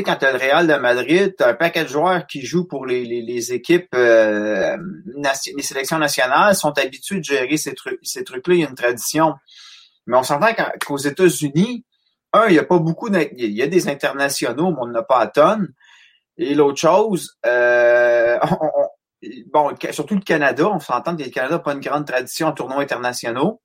[0.00, 2.44] sais, quand tu as le Real de Madrid, tu as un paquet de joueurs qui
[2.44, 4.76] jouent pour les, les, les équipes euh,
[5.56, 8.74] les sélections nationales, sont habitués de gérer ces trucs, ces trucs-là, il y a une
[8.74, 9.34] tradition.
[10.08, 10.48] Mais on s'entend
[10.84, 11.84] qu'aux États-Unis,
[12.42, 15.18] un, il n'y a pas beaucoup, il y a des internationaux, mais on n'a pas
[15.18, 15.72] à tonnes.
[16.38, 18.38] Et l'autre chose, euh,
[19.52, 22.52] bon, surtout le Canada, on s'entend que le Canada n'a pas une grande tradition en
[22.52, 23.62] tournois internationaux.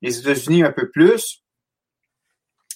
[0.00, 1.42] Les États-Unis un peu plus.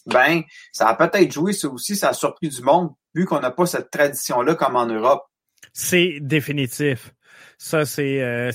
[0.06, 3.50] Ben, ça a peut-être joué, ça aussi, ça a surpris du monde, vu qu'on n'a
[3.50, 5.24] pas cette tradition-là comme en Europe.
[5.72, 7.12] C'est définitif.
[7.58, 8.50] Ça, c'est euh,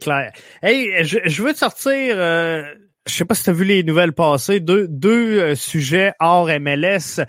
[0.00, 0.32] clair.
[0.62, 2.62] Hey, je, je veux te sortir euh,
[3.06, 6.48] je sais pas si tu as vu les nouvelles passer, deux, deux euh, sujets hors
[6.48, 7.20] MLS.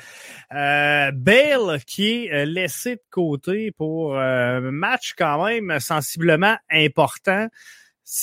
[0.53, 7.47] Euh, Bale qui est euh, laissé de côté pour un match quand même sensiblement important.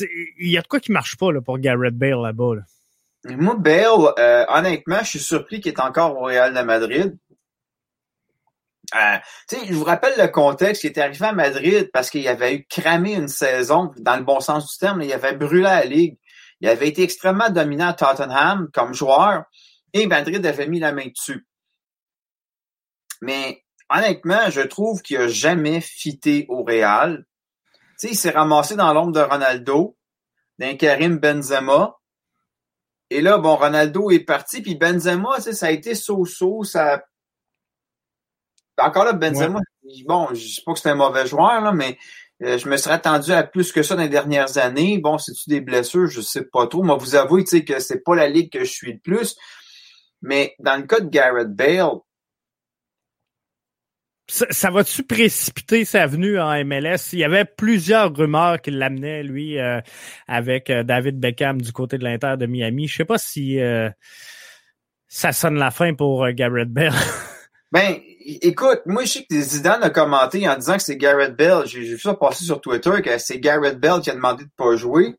[0.01, 2.63] Il y a de quoi qui marche pas là, pour Garrett Bale là-bas.
[3.27, 7.17] Moi, Bale, honnêtement, je suis surpris qu'il est encore au Real de Madrid.
[8.93, 13.15] je vous rappelle le contexte, il était arrivé à Madrid parce qu'il avait eu cramé
[13.15, 16.17] une saison, dans le bon sens du terme, il avait brûlé la Ligue.
[16.61, 19.45] Il avait été extrêmement dominant à Tottenham comme joueur
[19.93, 21.47] et Madrid avait mis la main dessus.
[23.21, 27.25] Mais honnêtement, je trouve qu'il n'a jamais fité au Real.
[27.73, 29.97] Tu sais, il s'est ramassé dans l'ombre de Ronaldo,
[30.59, 31.97] d'un Karim Benzema.
[33.11, 37.05] Et là, bon, Ronaldo est parti, puis Benzema, ça a été so-so, ça...
[38.79, 39.61] Encore là, Benzema,
[40.07, 41.97] bon, je sais pas que c'est un mauvais joueur, là, mais
[42.41, 44.99] je me serais attendu à plus que ça dans les dernières années.
[44.99, 46.07] Bon, c'est-tu des blessures?
[46.09, 46.83] Je sais pas trop.
[46.83, 49.37] Moi, vous avouez que c'est pas la ligue que je suis le plus.
[50.23, 51.99] Mais dans le cas de Garrett Bale,
[54.27, 57.13] ça, va-tu précipiter sa venue en MLS?
[57.13, 59.83] Il y avait plusieurs rumeurs qui l'amenaient, lui, euh,
[60.27, 62.89] avec euh, David Beckham du côté de l'Inter de Miami.
[62.89, 63.59] Je sais pas si
[65.09, 66.95] ça sonne la fin pour Garrett Bale.
[67.73, 71.67] ben, écoute, moi, je sais que Zidane a commenté en disant que c'est Garrett Bell.
[71.67, 74.77] J'ai vu ça passer sur Twitter, que c'est Garrett Bell qui a demandé de pas
[74.77, 75.17] jouer.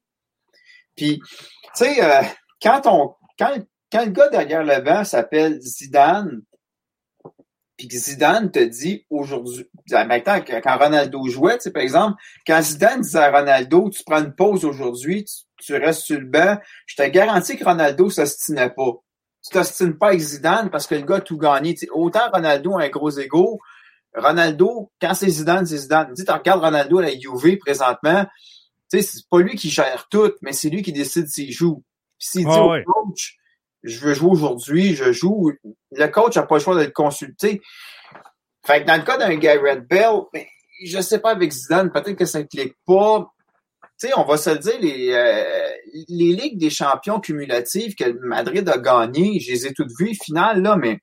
[0.95, 1.27] Puis, tu
[1.73, 2.21] sais, euh,
[2.61, 3.57] quand on, quand,
[3.91, 6.43] quand le gars derrière le banc s'appelle Zidane,
[7.77, 12.15] puis que Zidane te dit aujourd'hui, maintenant, quand Ronaldo jouait, tu sais, par exemple,
[12.47, 16.25] quand Zidane disait à Ronaldo, tu prends une pause aujourd'hui, tu, tu, restes sur le
[16.25, 18.93] banc, je te garantis que Ronaldo s'ostinait pas
[19.45, 21.75] tu t'ostines pas avec Zidane parce que le gars a tout gagné.
[21.91, 23.59] autant Ronaldo a un gros ego.
[24.15, 26.13] Ronaldo, quand c'est Zidane, c'est Zidane.
[26.15, 28.25] Tu regardes Ronaldo à la Juve présentement.
[28.87, 31.83] C'est pas lui qui gère tout, mais c'est lui qui décide s'il joue.
[32.17, 33.37] S'il dit ah au coach,
[33.83, 35.51] je veux jouer aujourd'hui, je joue,
[35.91, 37.61] le coach n'a pas le choix de le consulter.
[38.65, 40.45] Fait que dans le cas d'un Garrett Bell, ben,
[40.83, 43.29] je sais pas avec Zidane, peut-être que ça ne clique pas
[43.97, 45.69] sais, on va se le dire, les, euh,
[46.09, 50.61] les Ligues des champions cumulatives que Madrid a gagnées, je les ai toutes vues finales,
[50.61, 50.99] là, mais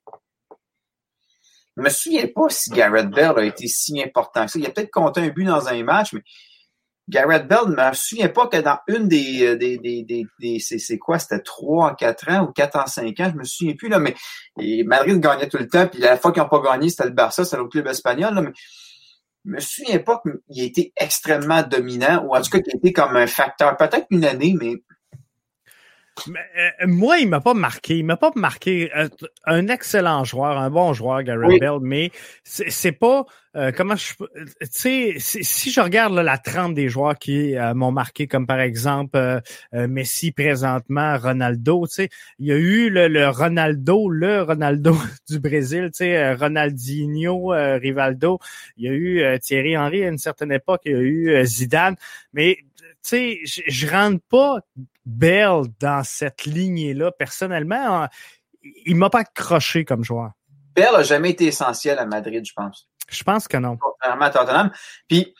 [1.75, 4.59] je me souviens pas si Garrett Bell a été si important que ça.
[4.59, 6.21] Il a peut-être compté un but dans un match, mais
[7.09, 10.97] Garrett Bell, je me souviens pas que dans une des, euh, des, des, des, c'est
[10.99, 13.89] quoi, c'était trois en quatre ans ou quatre en cinq ans, je me souviens plus,
[13.89, 14.15] là, mais
[14.85, 17.43] Madrid gagnait tout le temps, puis la fois qu'ils n'ont pas gagné, c'était le Barça,
[17.43, 18.51] c'était le club espagnol, là, mais
[19.45, 22.93] me souviens pas qu'il a été extrêmement dominant, ou en tout cas qu'il a été
[22.93, 24.75] comme un facteur, peut-être une année, mais
[26.27, 27.97] euh, moi, il m'a pas marqué.
[27.97, 28.91] Il m'a pas marqué.
[28.95, 29.09] Euh,
[29.45, 32.11] un excellent joueur, un bon joueur, Gary Bell, mais
[32.43, 34.13] c'est pas euh, comment je.
[34.61, 39.41] Tu sais, si je regarde la trente des joueurs qui m'ont marqué, comme par exemple
[39.73, 41.87] Messi présentement, Ronaldo.
[41.87, 44.95] Tu sais, il y a eu le, Ronaldo, le Ronaldo
[45.29, 45.89] du Brésil.
[45.93, 48.39] Tu sais, Ronaldinho, Rivaldo.
[48.77, 50.81] Il y a eu Thierry Henry à une certaine époque.
[50.85, 51.95] Il y a eu Zidane,
[52.33, 52.57] mais
[53.03, 54.61] tu sais, je rentre pas
[55.05, 57.11] Bell dans cette lignée-là.
[57.11, 58.07] Personnellement,
[58.85, 60.31] il m'a pas accroché comme joueur.
[60.75, 62.89] Bell a jamais été essentiel à Madrid, je pense.
[63.09, 63.77] Je pense que non.
[63.77, 64.71] Contrairement à Tottenham.
[65.07, 65.33] Puis,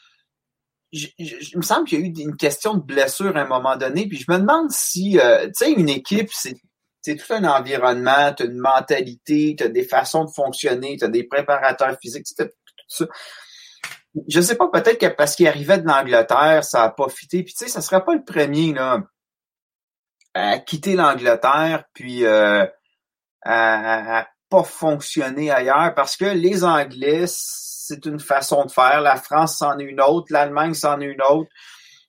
[0.92, 4.08] il me semble qu'il y a eu une question de blessure à un moment donné.
[4.08, 6.56] Puis je me demande si, euh, tu sais, une équipe, c'est
[7.04, 11.04] c'est tout un environnement, tu as une mentalité, tu as des façons de fonctionner, tu
[11.04, 12.46] as des préparateurs physiques, tout
[12.88, 13.06] ça.
[14.30, 17.44] Je sais pas, peut-être que parce qu'il arrivait de l'Angleterre, ça a pas fité.
[17.44, 19.04] Puis tu sais, ça serait pas le premier là,
[20.34, 22.66] à quitter l'Angleterre, puis euh,
[23.44, 29.02] à, à, pas fonctionner ailleurs, parce que les Anglais, c'est une façon de faire.
[29.02, 30.28] La France, c'en est une autre.
[30.30, 31.50] L'Allemagne, c'en est une autre.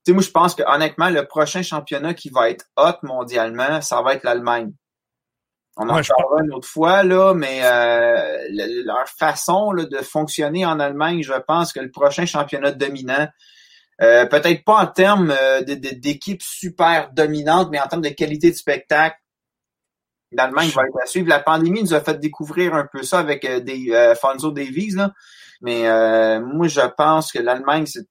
[0.04, 3.80] Tu sais, moi, je pense que honnêtement, le prochain championnat qui va être hot mondialement,
[3.80, 4.72] ça va être l'Allemagne.
[5.76, 8.46] On en parlera une autre fois, là, mais euh,
[8.84, 13.26] leur façon là, de fonctionner en Allemagne, je pense que le prochain championnat dominant,
[14.02, 18.56] euh, peut-être pas en termes euh, d'équipe super dominante, mais en termes de qualité de
[18.56, 19.16] spectacle,
[20.32, 21.28] l'Allemagne va être à suivre.
[21.28, 25.12] La pandémie nous a fait découvrir un peu ça avec des Fonzo Davies, là.
[25.60, 25.82] mais
[26.40, 28.08] moi je pense que l'Allemagne, c'est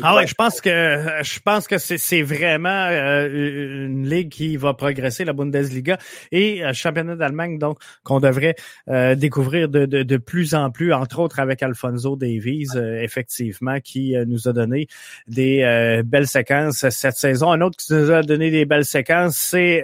[0.00, 4.72] ah oui, je pense que je pense que c'est vraiment euh, une ligue qui va
[4.74, 5.98] progresser, la Bundesliga
[6.30, 8.54] et euh, championnat d'Allemagne, donc qu'on devrait
[8.88, 14.14] euh, découvrir de, de, de, plus en plus, entre autres avec Alfonso Davies, effectivement, qui
[14.26, 14.86] nous a donné
[15.26, 17.52] des belles séquences cette saison.
[17.52, 19.82] Un autre qui nous a donné des belles séquences, c'est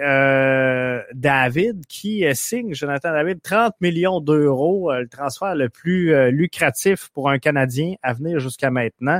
[1.13, 7.37] David, qui signe, Jonathan David, 30 millions d'euros, le transfert le plus lucratif pour un
[7.37, 9.19] Canadien à venir jusqu'à maintenant.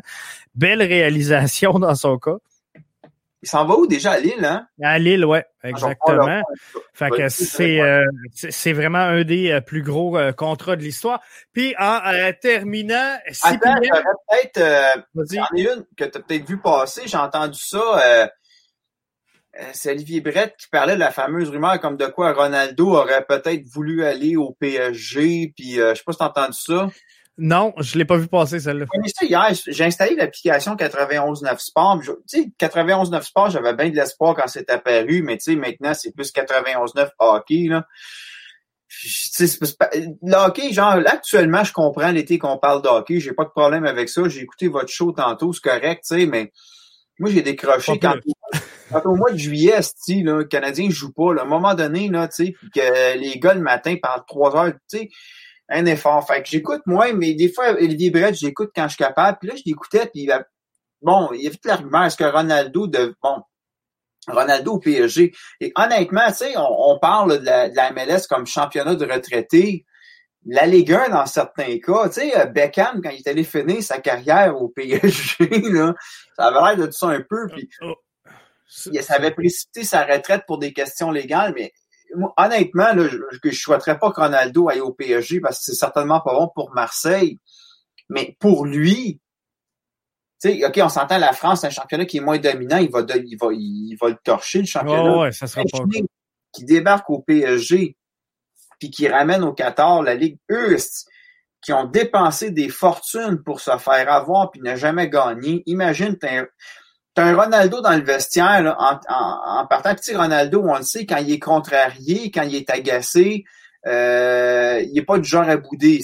[0.55, 2.37] Belle réalisation dans son cas.
[3.41, 4.67] Il s'en va où déjà à Lille, hein?
[4.83, 6.41] À Lille, ouais, ah, exactement.
[6.93, 11.21] Fait que c'est euh, c'est vraiment un des euh, plus gros euh, contrats de l'histoire.
[11.53, 12.01] Puis en
[12.41, 15.05] terminant, Attends, peut-être
[15.55, 18.29] une que tu as peut-être vu passer, j'ai entendu ça.
[19.71, 23.65] c'est Olivier Brett qui parlait de la fameuse rumeur comme de quoi Ronaldo aurait peut-être
[23.67, 26.89] voulu aller au PSG, puis je sais pas si tu as entendu ça.
[27.41, 28.85] Non, je l'ai pas vu passer celle-là.
[29.21, 32.01] hier, j'ai installé l'application 91.9 Sport.
[32.01, 35.93] Tu sais, 91.9 Sport, j'avais bien de l'espoir quand c'est apparu, mais tu sais, maintenant,
[35.93, 37.87] c'est plus 91.9 hockey, là.
[39.01, 43.51] Le hockey, genre, là, actuellement, je comprends l'été qu'on parle de hockey, j'ai pas de
[43.51, 44.27] problème avec ça.
[44.27, 46.51] J'ai écouté votre show tantôt, c'est correct, tu sais, mais
[47.19, 48.15] moi, j'ai décroché quand,
[48.91, 51.73] quand, au mois de juillet, tu là, le Canadien joue pas, là, à un moment
[51.73, 55.09] donné, là, tu sais, que les gars le matin parlent trois heures, tu sais,
[55.69, 56.25] un effort.
[56.25, 59.37] Fait que j'écoute moins, mais des fois, Olivier Brett, j'écoute quand je suis capable.
[59.39, 60.29] Puis là, je l'écoutais, puis
[61.01, 63.41] bon, il y a vite l'argument, est-ce que Ronaldo de bon.
[64.27, 65.31] Ronaldo au PSG.
[65.61, 69.85] Et honnêtement, tu sais, on, parle de la, MLS comme championnat de retraités.
[70.45, 73.99] La Ligue 1, dans certains cas, tu sais, Beckham, quand il est allé finir sa
[73.99, 75.93] carrière au PSG, là,
[76.35, 77.47] ça avait l'air de ça un peu.
[77.47, 77.93] Puis, oh,
[78.25, 79.01] oh.
[79.01, 81.73] ça avait précipité sa retraite pour des questions légales, mais
[82.37, 86.21] honnêtement, là, je, je souhaiterais pas que Ronaldo aille au PSG parce que c'est certainement
[86.21, 87.39] pas bon pour Marseille.
[88.09, 89.21] Mais pour lui,
[90.41, 93.01] tu sais, OK, on s'entend la France, un championnat qui est moins dominant, il va,
[93.01, 95.15] il va, il va le torcher, le championnat.
[95.15, 95.79] Oh ouais, ça sera pas
[96.51, 97.95] qui débarque au PSG,
[98.79, 100.75] puis qui ramène au Qatar la Ligue eux,
[101.61, 105.63] qui ont dépensé des fortunes pour se faire avoir puis n'a jamais gagné.
[105.65, 106.17] Imagine,
[107.15, 109.95] T'as un Ronaldo dans le vestiaire là, en, en, en, partant.
[109.95, 113.43] Petit Ronaldo, on le sait, quand il est contrarié, quand il est agacé,
[113.87, 116.01] euh, il n'est pas du genre à bouder.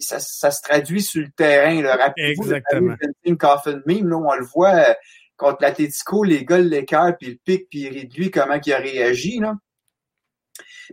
[0.00, 1.82] Ça, ça, se traduit sur le terrain.
[1.82, 2.12] Là.
[2.16, 2.96] Exactement.
[3.38, 4.94] Coffin Meme, là, on le voit euh,
[5.36, 8.72] contre l'Atletico, les gars l'écœur, puis le pic, puis il rit de lui, comment il
[8.72, 9.38] a réagi.
[9.38, 9.54] Là.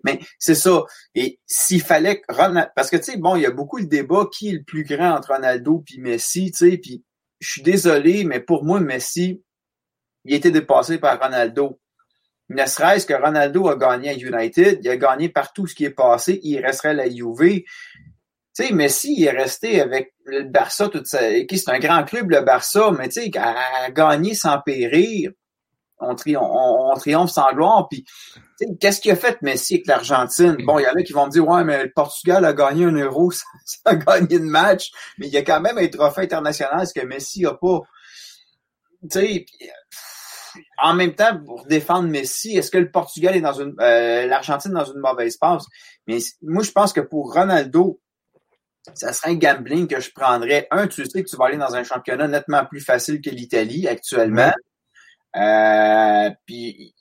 [0.03, 0.83] Mais c'est ça.
[1.13, 2.69] Et s'il fallait que Ronaldo...
[2.75, 4.83] Parce que, tu sais, bon, il y a beaucoup de débats qui est le plus
[4.83, 7.03] grand entre Ronaldo puis Messi, tu sais, puis
[7.45, 9.43] je suis désolé, mais pour moi, Messi,
[10.23, 11.79] il a été dépassé par Ronaldo.
[12.49, 15.91] Ne serait-ce que Ronaldo a gagné à United, il a gagné partout ce qui est
[15.91, 17.37] passé, il resterait à la Juve.
[17.37, 17.65] Tu
[18.53, 21.19] sais, Messi, il est resté avec le Barça toute sa...
[21.19, 25.31] C'est un grand club, le Barça, mais tu sais, a gagné sans périr.
[25.99, 27.87] On, triomphe sans gloire.
[27.89, 28.05] Puis,
[28.79, 30.57] qu'est-ce qu'il a fait Messi avec l'Argentine?
[30.65, 32.85] Bon, il y en a qui vont me dire, ouais, mais le Portugal a gagné
[32.85, 33.45] un euro, ça,
[33.85, 37.05] a gagné une match, mais il y a quand même un trophée international, ce que
[37.05, 37.81] Messi a pas.
[39.11, 39.45] Tu sais,
[40.81, 44.71] en même temps, pour défendre Messi, est-ce que le Portugal est dans une, euh, l'Argentine
[44.71, 45.65] dans une mauvaise passe?
[46.07, 47.99] Mais moi, je pense que pour Ronaldo,
[48.93, 50.67] ça serait un gambling que je prendrais.
[50.71, 53.87] Un, tu sais que tu vas aller dans un championnat nettement plus facile que l'Italie
[53.87, 54.53] actuellement.
[55.35, 56.93] Euh, puis,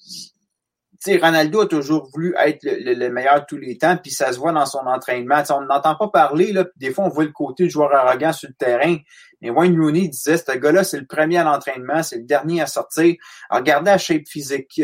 [1.12, 4.38] sais, Ronaldo a toujours voulu être le, meilleur de tous les temps, puis ça se
[4.38, 5.42] voit dans son entraînement.
[5.50, 8.54] on n'entend pas parler, là, des fois on voit le côté joueur arrogant sur le
[8.54, 8.96] terrain.
[9.40, 12.66] Mais Wayne Rooney disait, ce gars-là, c'est le premier à l'entraînement, c'est le dernier à
[12.66, 13.14] sortir.
[13.50, 14.80] regardez la shape physique,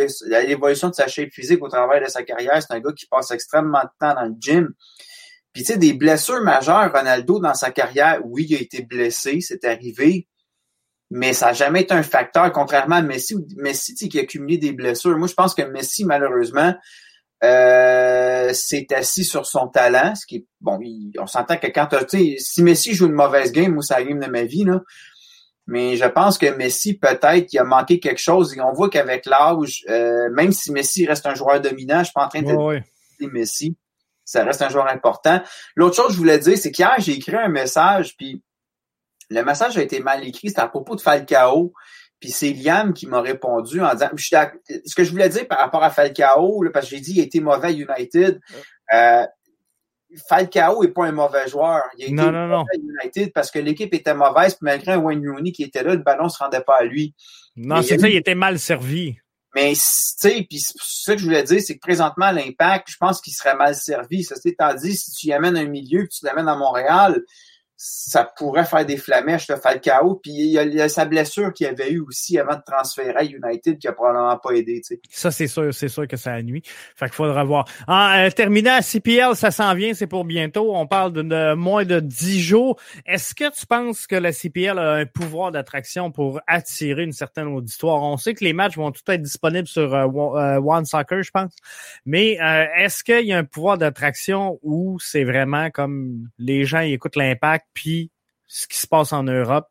[0.47, 2.61] l'évolution de sa shape physique au travers de sa carrière.
[2.61, 4.75] C'est un gars qui passe extrêmement de temps dans le gym.
[5.53, 9.41] Puis tu sais, des blessures majeures, Ronaldo, dans sa carrière, oui, il a été blessé,
[9.41, 10.29] c'est arrivé,
[11.11, 14.73] mais ça n'a jamais été un facteur, contrairement à Messi, Messi qui a cumulé des
[14.73, 15.17] blessures.
[15.19, 16.75] Moi, je pense que Messi, malheureusement,
[17.43, 20.79] euh, s'est assis sur son talent, ce qui est bon.
[21.19, 24.05] on s'entend que quand tu sais, si Messi joue une mauvaise game, moi, c'est la
[24.05, 24.81] game de ma vie, là.
[25.67, 28.57] Mais je pense que Messi, peut-être, il a manqué quelque chose.
[28.57, 32.13] Et on voit qu'avec l'âge, euh, même si Messi reste un joueur dominant, je suis
[32.13, 33.77] pas en train de dire Messi
[34.31, 35.43] ça reste un joueur important.
[35.75, 38.45] L'autre chose que je voulais dire, c'est qu'hier, j'ai écrit un message, puis
[39.31, 41.73] le message a été mal écrit, c'était à propos de Falcao.
[42.19, 45.83] Puis c'est Liam qui m'a répondu en disant, ce que je voulais dire par rapport
[45.83, 48.39] à Falcao, parce que j'ai dit a été mauvais à United.
[48.93, 49.27] Euh,
[50.29, 51.83] Falcao n'est pas un mauvais joueur.
[51.97, 52.63] Il a été non, non, non.
[52.63, 55.95] à United parce que l'équipe était mauvaise, puis malgré un Wayne Rooney qui était là,
[55.95, 57.15] le ballon ne se rendait pas à lui.
[57.57, 59.17] Non, c'est ça, il était mal servi.
[59.55, 63.21] Mais, tu sais, puis ce que je voulais dire, c'est que présentement, l'impact, je pense
[63.21, 64.23] qu'il serait mal servi.
[64.23, 67.21] Ça, c'est dit, si tu y amènes un milieu, puis tu l'amènes à Montréal,
[67.83, 70.17] ça pourrait faire des flamèches, le Falcao.
[70.17, 73.79] Puis il y, a, sa blessure qu'il avait eu aussi avant de transférer à United
[73.79, 74.83] qui a probablement pas aidé.
[75.09, 76.63] Ça, c'est sûr, c'est sûr que ça a nuit.
[76.95, 77.65] Fait qu'il faudra voir.
[77.89, 80.77] En euh, terminant à CPL, ça s'en vient, c'est pour bientôt.
[80.77, 82.79] On parle de, moins de dix jours.
[83.07, 87.47] Est-ce que tu penses que la CPL a un pouvoir d'attraction pour attirer une certaine
[87.47, 88.03] auditoire?
[88.03, 91.31] On sait que les matchs vont tout être disponibles sur euh, euh, One Soccer, je
[91.31, 91.55] pense.
[92.05, 92.33] Mais
[92.77, 97.70] est-ce qu'il y a un pouvoir d'attraction où c'est vraiment comme les gens écoutent l'impact
[97.75, 98.11] puis
[98.47, 99.69] ce qui se passe en Europe,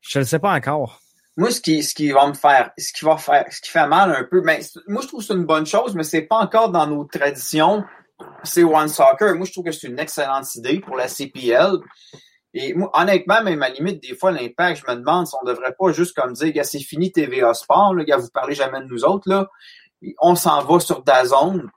[0.00, 1.00] je ne sais pas encore.
[1.36, 3.86] Moi, ce qui, ce qui va me faire, ce qui va faire, ce qui fait
[3.86, 6.38] mal un peu, ben, moi, je trouve que c'est une bonne chose, mais c'est pas
[6.38, 7.84] encore dans nos traditions.
[8.42, 9.34] C'est One Soccer.
[9.36, 11.78] Moi, je trouve que c'est une excellente idée pour la CPL.
[12.52, 15.74] Et moi, honnêtement, même à limite, des fois, l'impact, je me demande si on devrait
[15.78, 18.86] pas juste comme dire, gars, c'est fini TVA Sport, là, gars, vous parlez jamais de
[18.86, 19.48] nous autres, là.
[20.20, 21.70] On s'en va sur Dazone.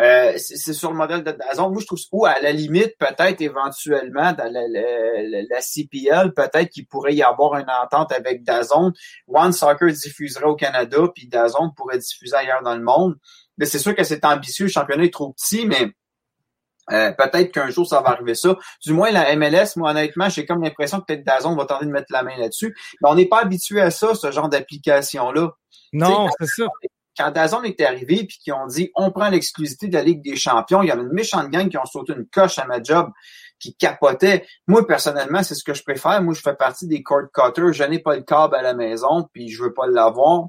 [0.00, 1.70] Euh, c'est sur le modèle de Dazon.
[1.70, 6.86] Moi, je trouve ou à la limite, peut-être éventuellement dans la, la, CPL, peut-être qu'il
[6.86, 8.92] pourrait y avoir une entente avec Dazon.
[9.28, 13.16] One Soccer diffuserait au Canada, puis Dazon pourrait diffuser ailleurs dans le monde.
[13.58, 15.92] Mais c'est sûr que c'est ambitieux, le championnat est trop petit, mais
[16.92, 18.56] euh, peut-être qu'un jour ça va arriver ça.
[18.82, 21.90] Du moins la MLS, moi honnêtement, j'ai comme l'impression que peut-être Dazon va tenter de
[21.90, 22.74] mettre la main là-dessus.
[23.02, 25.50] Mais on n'est pas habitué à ça, ce genre d'application là.
[25.92, 26.64] Non, c'est ça
[27.20, 30.36] quand Dazon est arrivé puis qui ont dit on prend l'exclusivité de la Ligue des
[30.36, 33.10] Champions, il y avait une méchante gang qui ont sauté une coche à ma job
[33.58, 34.46] qui capotait.
[34.66, 36.22] Moi, personnellement, c'est ce que je préfère.
[36.22, 37.74] Moi, je fais partie des cord cutters.
[37.74, 40.46] Je n'ai pas le câble à la maison, puis je veux pas l'avoir.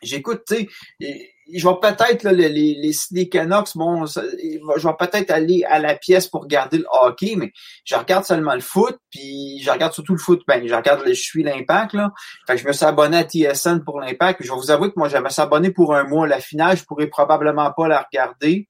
[0.00, 0.68] J'écoute, tu
[1.00, 5.94] sais, je vais peut-être, les, les, les Canucks, bon, je vais peut-être aller à la
[5.94, 7.52] pièce pour regarder le hockey, mais
[7.84, 10.42] je regarde seulement le foot, puis je regarde surtout le foot.
[10.46, 12.12] Ben, je regarde, je suis l'impact, là.
[12.46, 14.42] Fait que je me suis abonné à TSN pour l'impact.
[14.42, 16.26] Je vais vous avouer que moi, j'avais abonné pour un mois.
[16.26, 18.68] La finale, je pourrais probablement pas la regarder.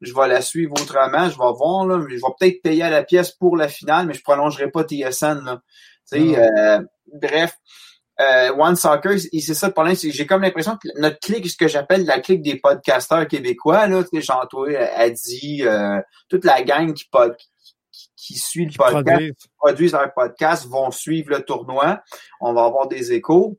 [0.00, 2.00] Je vais la suivre autrement, je vais voir, là.
[2.08, 5.44] Je vais peut-être payer à la pièce pour la finale, mais je prolongerai pas TSN,
[5.44, 5.60] là.
[6.10, 6.80] Tu sais, euh,
[7.20, 7.56] bref
[8.20, 11.56] euh, One Soccer, c'est ça le problème, c'est j'ai comme l'impression que notre clique, ce
[11.56, 16.62] que j'appelle la clique des podcasteurs québécois, là, tu sais, Jean-Toi, Adi, euh, toute la
[16.62, 17.36] gang qui, pod,
[18.16, 22.00] qui, suit le podcast, qui produisent leur podcast, vont suivre le tournoi.
[22.40, 23.58] On va avoir des échos.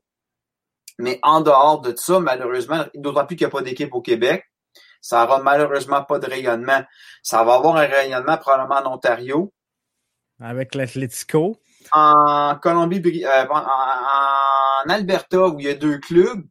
[0.98, 4.44] Mais en dehors de ça, malheureusement, d'autant plus qu'il n'y a pas d'équipe au Québec,
[5.00, 6.82] ça n'aura malheureusement pas de rayonnement.
[7.22, 9.52] Ça va avoir un rayonnement probablement en Ontario.
[10.38, 11.58] Avec l'Atletico
[11.92, 16.42] en Colombie, euh, en, Alberta, où il y a deux clubs,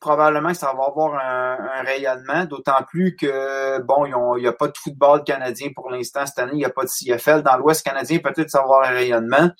[0.00, 4.68] probablement que ça va avoir un, rayonnement, d'autant plus que, bon, il n'y a pas
[4.68, 7.42] de football canadien pour l'instant cette année, il n'y a pas de CFL.
[7.42, 9.50] Dans l'Ouest canadien, peut-être ça va avoir un rayonnement.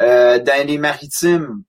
[0.00, 1.62] Euh, dans les maritimes,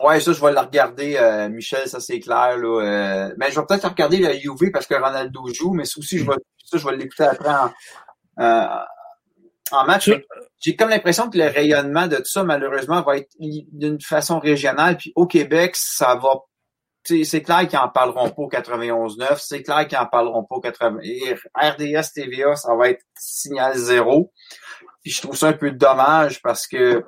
[0.00, 2.58] ouais, ça, je vais le regarder, euh, Michel, ça c'est clair.
[2.58, 6.18] Là, mais je vais peut-être regarder la UV parce que Ronaldo joue, mais ça aussi,
[6.18, 6.36] je vais,
[6.72, 7.70] je vais l'écouter après en,
[9.76, 10.10] en match.
[10.58, 14.96] J'ai comme l'impression que le rayonnement de tout ça, malheureusement, va être d'une façon régionale.
[14.96, 16.34] Puis au Québec, ça va.
[17.04, 19.38] C'est clair qu'ils en parleront pas au 91.9.
[19.38, 20.98] C'est clair qu'ils en parleront pas au 80.
[21.54, 24.32] RDS TVA, ça va être signal zéro.
[25.02, 27.02] Puis je trouve ça un peu dommage parce que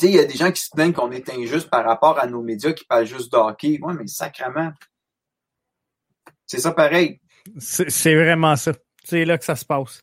[0.00, 2.42] il y a des gens qui se plaignent qu'on est injuste par rapport à nos
[2.42, 3.78] médias qui parlent juste de hockey.
[3.82, 4.72] Oui, mais sacrément.
[6.46, 7.20] C'est ça pareil.
[7.58, 8.72] C'est vraiment ça.
[9.04, 10.02] C'est là que ça se passe.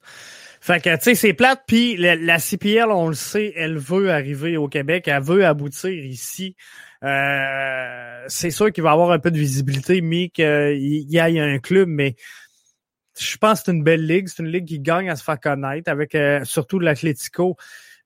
[0.62, 1.64] Fait que, tu sais, c'est plate.
[1.68, 6.56] Puis la, CPL, on le sait, elle veut arriver au Québec, elle veut aboutir ici.
[7.04, 11.60] Euh, c'est sûr qu'il va avoir un peu de visibilité, mais qu'il y ait un
[11.60, 12.16] club, mais
[13.20, 14.28] je pense que c'est une belle ligue.
[14.28, 17.58] C'est une ligue qui gagne à se faire connaître avec euh, surtout l'Atlético.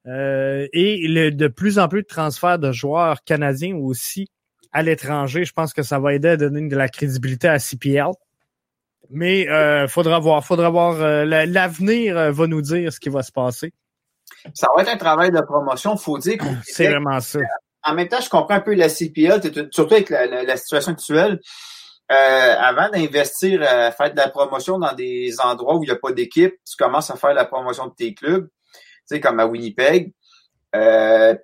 [0.06, 4.28] Euh, et le, de plus en plus de transferts de joueurs canadiens aussi
[4.74, 5.45] à l'étranger.
[5.45, 8.12] Je pense que ça va aider à donner de la crédibilité à CPL.
[9.16, 10.99] Mais euh, faudra voir, faudra voir.
[10.99, 13.72] Euh, l'avenir euh, va nous dire ce qui va se passer.
[14.55, 16.39] Ça va être un travail de promotion, faut dire.
[16.64, 17.39] C'est vraiment ça.
[17.84, 19.39] En même temps, je comprends un peu la CPL,
[19.72, 21.39] surtout avec la, situation actuelle.
[22.11, 25.97] Euh, avant d'investir à faire de la promotion dans des endroits où il n'y a
[25.97, 29.45] pas d'équipe, tu commences à faire la promotion de tes clubs, tu sais, comme à
[29.45, 30.11] Winnipeg.
[30.76, 31.36] Euh,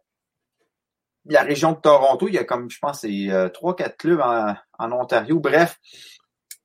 [1.26, 4.56] la région de Toronto, il y a comme, je pense, c'est trois, quatre clubs en,
[4.80, 5.40] en Ontario.
[5.40, 5.78] Bref,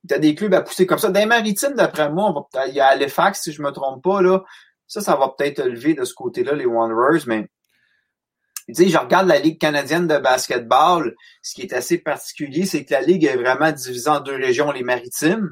[0.07, 1.09] tu as des clubs à pousser comme ça.
[1.09, 4.43] Dans les maritimes, d'après moi, il y a Halifax, si je me trompe pas, là.
[4.87, 7.49] Ça, ça va peut-être lever de ce côté-là, les Wanderers, mais
[8.67, 11.15] tu sais, je regarde la Ligue canadienne de basketball.
[11.43, 14.71] Ce qui est assez particulier, c'est que la Ligue est vraiment divisée en deux régions,
[14.71, 15.49] les maritimes.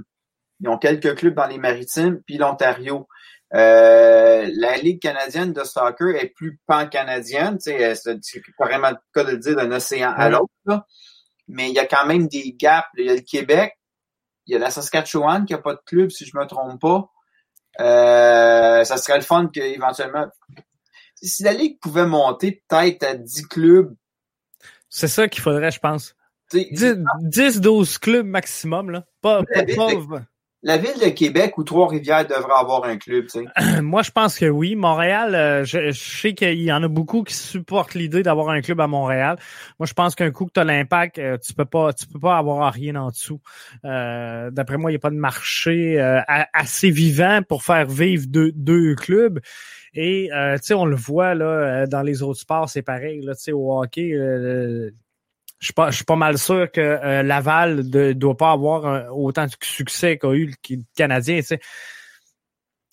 [0.62, 3.08] Ils ont quelques clubs dans les maritimes, puis l'Ontario.
[3.54, 7.60] Euh, la Ligue canadienne de soccer est plus pan-canadienne.
[7.60, 10.50] Tu sais, c'est carrément le cas de le dire d'un océan à l'autre.
[11.48, 12.88] Mais il y a quand même des gaps.
[12.98, 13.78] Il y a le Québec,
[14.46, 17.10] il y a la Saskatchewan qui n'a pas de club, si je me trompe pas.
[17.80, 20.28] Euh, ça serait le fun qu'éventuellement.
[21.16, 23.96] Si la Ligue pouvait monter peut-être à 10 clubs.
[24.90, 26.16] C'est ça qu'il faudrait, je pense.
[26.52, 29.06] 10-12 clubs maximum, là.
[29.22, 29.64] Pas, pas,
[30.64, 33.82] la ville de Québec ou Trois-Rivières devrait avoir un club, tu sais?
[33.82, 34.76] Moi, je pense que oui.
[34.76, 38.80] Montréal, euh, je, sais qu'il y en a beaucoup qui supportent l'idée d'avoir un club
[38.80, 39.38] à Montréal.
[39.78, 42.20] Moi, je pense qu'un coup que tu as l'impact, euh, tu peux pas tu peux
[42.20, 43.42] pas avoir rien en dessous.
[43.84, 46.00] Euh, d'après moi, il n'y a pas de marché
[46.54, 49.40] assez vivant pour faire vivre deux, deux clubs.
[49.94, 53.22] Et tu sais, on le voit là dans les autres sports, c'est pareil.
[53.22, 54.14] Là, tu sais, au hockey,
[55.64, 59.16] je suis pas, je suis pas mal sûr que euh, Laval ne doit pas avoir
[59.16, 61.38] autant de succès qu'a eu le Canadien.
[61.38, 61.60] Tu sais.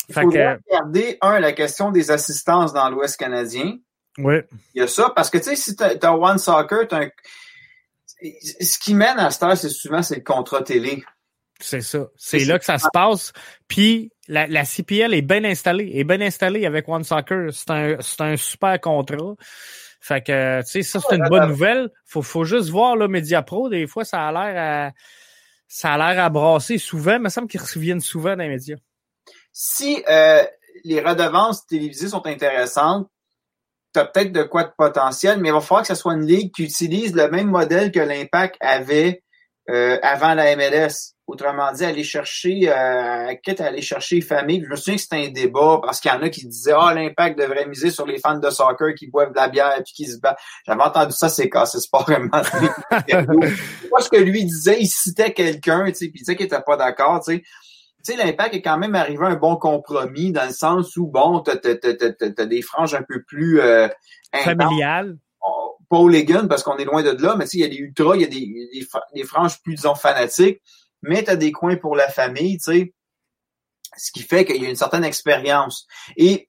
[0.09, 3.77] Il faut regarder, un, la question des assistances dans l'Ouest canadien.
[4.19, 4.37] Oui.
[4.75, 7.09] Il y a ça, parce que tu sais, si tu as, One Soccer, as un...
[8.61, 11.03] ce qui mène à ce c'est souvent c'est le contrat télé.
[11.59, 12.07] C'est ça.
[12.17, 13.33] C'est là que ça se passe.
[13.67, 17.53] Puis la, la CPL est bien installée, est bien installée avec One Soccer.
[17.53, 19.35] C'est un, un super contrat.
[20.01, 21.91] Fait que, tu sais, ça, c'est une bonne nouvelle.
[22.07, 24.93] Faut, faut juste voir, là, Mediapro, des fois, ça a l'air à,
[25.69, 27.17] ça a l'air à brasser souvent.
[27.17, 28.77] Il me semble qu'ils reviennent souvent dans les médias.
[29.53, 30.43] Si euh,
[30.85, 33.09] les redevances télévisées sont intéressantes,
[33.93, 36.27] tu as peut-être de quoi de potentiel, mais il va falloir que ce soit une
[36.27, 39.23] ligue qui utilise le même modèle que l'Impact avait
[39.69, 41.15] euh, avant la MLS.
[41.31, 44.63] Autrement dit, aller chercher, euh, quitte à aller chercher famille.
[44.65, 46.89] Je me souviens que c'était un débat parce qu'il y en a qui disaient Ah,
[46.91, 49.83] oh, l'impact devrait miser sur les fans de soccer qui boivent de la bière et
[49.85, 50.39] qui se battent.
[50.67, 52.29] J'avais entendu ça, c'est cassé, c'est pas vraiment.
[52.33, 56.63] Moi, ce que lui disait, il citait quelqu'un, tu sais, puis il disait qu'il était
[56.67, 57.43] pas d'accord, tu sais.
[58.05, 61.07] Tu sais, l'impact est quand même arrivé à un bon compromis dans le sens où,
[61.07, 63.89] bon, t'as, as, des franges un peu plus euh,
[64.33, 65.17] familiales
[65.91, 66.09] pas au
[66.49, 68.29] parce qu'on est loin de là, mais il y a des ultras, il y a
[68.29, 70.63] des, des, franges plus, disons, fanatiques,
[71.03, 72.95] mais tu des coins pour la famille, tu sais.
[73.97, 75.87] Ce qui fait qu'il y a une certaine expérience.
[76.17, 76.49] Et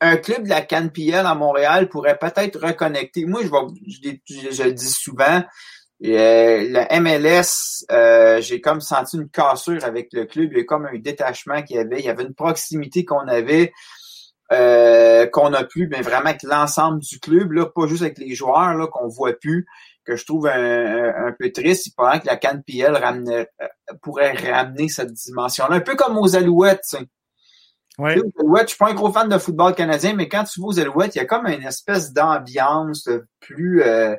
[0.00, 3.26] un club de la CanPL à Montréal pourrait peut-être reconnecter.
[3.26, 5.42] Moi, je, vais, le dis souvent,
[6.04, 10.50] euh, la MLS, euh, j'ai comme senti une cassure avec le club.
[10.52, 12.00] Il y a comme un détachement qu'il y avait.
[12.00, 13.72] Il y avait une proximité qu'on avait.
[14.52, 18.34] Euh, qu'on a plus, mais vraiment avec l'ensemble du club, là, pas juste avec les
[18.34, 19.64] joueurs là, qu'on voit plus,
[20.04, 21.86] que je trouve un, peu triste.
[21.86, 23.44] Il paraît que la canne PL euh,
[24.02, 26.84] pourrait ramener cette dimension-là, un peu comme aux Alouettes.
[26.88, 26.96] Tu
[27.98, 28.16] Ouais.
[28.38, 30.80] Alouettes, je suis pas un gros fan de football canadien, mais quand tu vas aux
[30.80, 33.08] Alouettes, il y a comme une espèce d'ambiance
[33.40, 34.16] plus euh,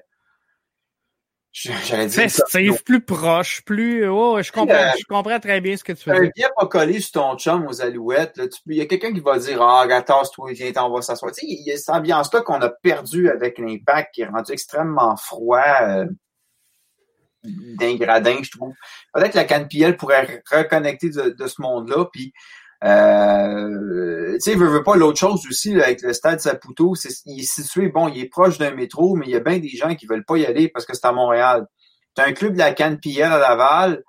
[1.53, 2.21] J'allais dire.
[2.21, 4.07] Festif, plus proche, plus.
[4.07, 6.47] Oh, je comprends, euh, je comprends très bien ce que tu veux dire.
[6.57, 8.37] Un pas collé sur ton chum aux alouettes.
[8.37, 11.33] Là, il y a quelqu'un qui va dire Ah, toi viens, on va s'asseoir.
[11.33, 14.51] Tu sais, il y a cette ambiance-là qu'on a perdue avec l'impact qui est rendu
[14.53, 15.63] extrêmement froid.
[15.81, 16.05] Euh,
[17.43, 18.73] d'ingradin, je trouve.
[19.13, 22.33] Peut-être que la canne pourrait reconnecter de, de ce monde-là, puis
[22.83, 27.41] euh, tu sais, veut, veut pas l'autre chose aussi avec le stade Saputo, c'est, il
[27.41, 29.95] est situé, bon, il est proche d'un métro, mais il y a bien des gens
[29.95, 31.67] qui veulent pas y aller parce que c'est à Montréal.
[32.15, 34.03] Tu as un club de la canne à Laval,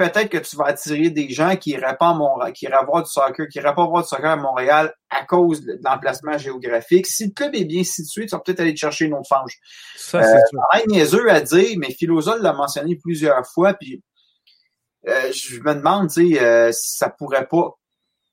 [0.00, 3.02] peut-être que tu vas attirer des gens qui iraient pas à Montréal, qui iraient voir
[3.02, 7.06] du soccer, qui iraient pas voir du soccer à Montréal à cause de l'emplacement géographique.
[7.06, 9.58] Si le club est bien situé, tu vas peut-être aller te chercher une autre fange.
[9.96, 14.02] Ça, c'est euh, niaiseux à dire, mais Philosol l'a mentionné plusieurs fois, puis
[15.08, 17.74] euh, je me demande, tu sais, euh, ça pourrait pas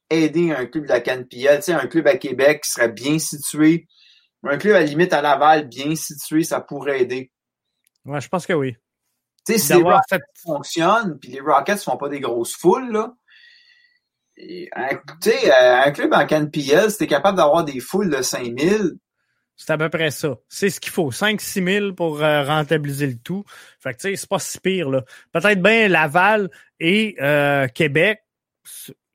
[0.10, 3.20] aider un club de la CanPL, tu sais, un club à Québec qui serait bien
[3.20, 3.88] situé,
[4.44, 7.32] un club à limite à Laval bien situé, ça pourrait aider.
[8.06, 8.76] Ouais, je pense que oui.
[9.46, 10.22] Tu sais, si les Rockets fait...
[10.44, 13.14] fonctionnent, puis les Rockets font pas des grosses foules, là,
[14.76, 14.96] un,
[15.28, 18.98] euh, un club en CanPL, si t'es capable d'avoir des foules de 5000,
[19.60, 20.38] c'est à peu près ça.
[20.50, 21.12] C'est ce qu'il faut.
[21.12, 23.44] 5-6 000 pour euh, rentabiliser le tout.
[23.80, 25.04] Fait que, tu sais, c'est pas si pire, là.
[25.32, 28.22] Peut-être bien Laval et euh, Québec,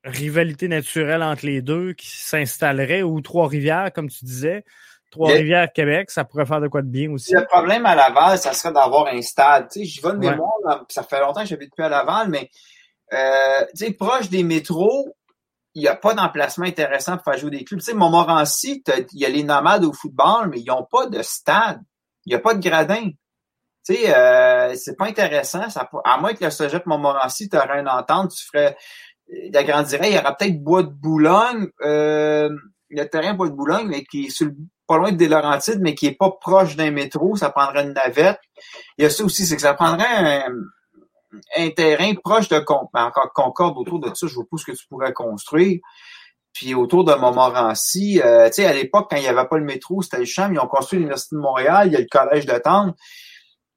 [0.03, 4.65] rivalité naturelle entre les deux qui s'installerait, ou Trois-Rivières, comme tu disais.
[5.11, 7.33] Trois-Rivières, Québec, ça pourrait faire de quoi de bien aussi.
[7.33, 9.69] Le problème à Laval, ça serait d'avoir un stade.
[9.71, 10.51] Tu sais, j'y vais de mémoire,
[10.89, 12.49] ça fait longtemps que j'habite plus à Laval, mais
[13.13, 15.15] euh, tu sais, proche des métros,
[15.75, 17.79] il n'y a pas d'emplacement intéressant pour faire jouer des clubs.
[17.79, 18.83] Tu sais, Montmorency,
[19.13, 21.81] il y a les nomades au football, mais ils n'ont pas de stade.
[22.25, 23.09] Il n'y a pas de gradin.
[23.85, 25.69] Tu sais, euh, c'est pas intéressant.
[25.69, 28.77] Ça, à moins que le Cégep Montmorency, tu aurais une entente, tu ferais,
[29.27, 32.49] il agrandirait, il y aura peut-être Bois de Boulogne, euh,
[32.89, 34.49] le terrain Bois de Boulogne, mais qui est sur
[34.87, 37.93] pas loin de des Laurentides, mais qui est pas proche d'un métro, ça prendrait une
[37.93, 38.39] navette.
[38.97, 40.43] Il y a ça aussi, c'est que ça prendrait un,
[41.57, 44.71] un terrain proche de ben, encore Concorde autour de ça, je vois pas ce que
[44.71, 45.79] tu pourrais construire.
[46.53, 49.63] Puis autour de Montmorency, euh, tu sais, à l'époque, quand il n'y avait pas le
[49.63, 52.45] métro, c'était le champ, ils ont construit l'Université de Montréal, il y a le collège
[52.45, 52.93] de Tendre.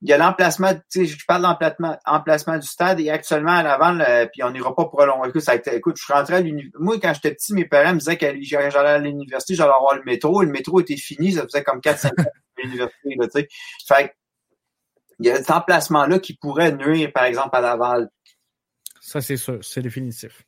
[0.07, 3.65] Il y a l'emplacement, tu sais, je parle d'emplacement emplacement du stade et actuellement à
[3.65, 3.99] l'avant,
[4.33, 5.05] puis on n'ira pas pour.
[5.27, 6.79] Écoute, ça écoute, je rentré à l'université.
[6.79, 10.05] Moi, quand j'étais petit, mes parents me disaient que j'allais à l'université, j'allais avoir le
[10.05, 10.43] métro.
[10.43, 13.49] Le métro était fini, ça faisait comme 4-5 ans à l'université, tu sais.
[13.89, 14.15] Fait
[15.19, 18.09] il y a cet emplacement-là qui pourrait nuire, par exemple, à Laval.
[19.01, 20.45] Ça, c'est sûr, c'est définitif.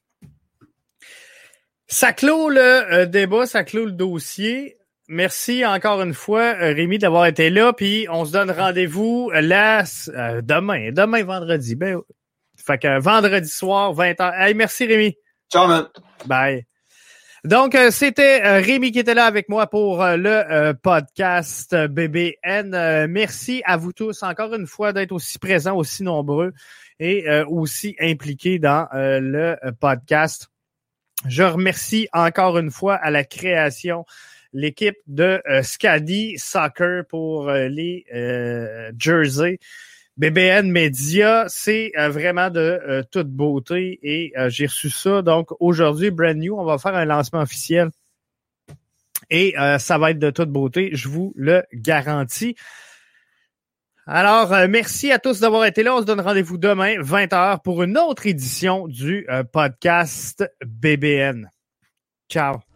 [1.89, 4.78] Ça clôt le euh, débat, ça clôt le dossier.
[5.09, 7.73] Merci encore une fois, euh, Rémi, d'avoir été là.
[7.73, 11.75] Puis on se donne rendez-vous là euh, demain, demain vendredi.
[11.77, 11.99] Ben,
[12.57, 14.33] fait que vendredi soir, 20h.
[14.39, 15.17] Hey, merci Rémi.
[15.51, 15.87] Ciao, man.
[16.27, 16.67] Bye.
[17.45, 23.07] Donc, euh, c'était euh, Rémi qui était là avec moi pour euh, le podcast BBN.
[23.07, 26.53] merci à vous tous encore une fois d'être aussi présents, aussi nombreux
[26.99, 30.49] et aussi impliqués dans le podcast.
[31.27, 34.05] Je remercie encore une fois à la création
[34.53, 38.05] l'équipe de Scadi Soccer pour les
[38.99, 39.59] jerseys.
[40.19, 45.23] BBN Media, c'est euh, vraiment de euh, toute beauté et euh, j'ai reçu ça.
[45.23, 47.91] Donc aujourd'hui, brand new, on va faire un lancement officiel
[49.31, 52.57] et ça va être de toute beauté, je vous le garantis.
[54.07, 55.95] Alors, merci à tous d'avoir été là.
[55.97, 61.51] On se donne rendez-vous demain, 20h, pour une autre édition du podcast BBN.
[62.31, 62.68] Ciao.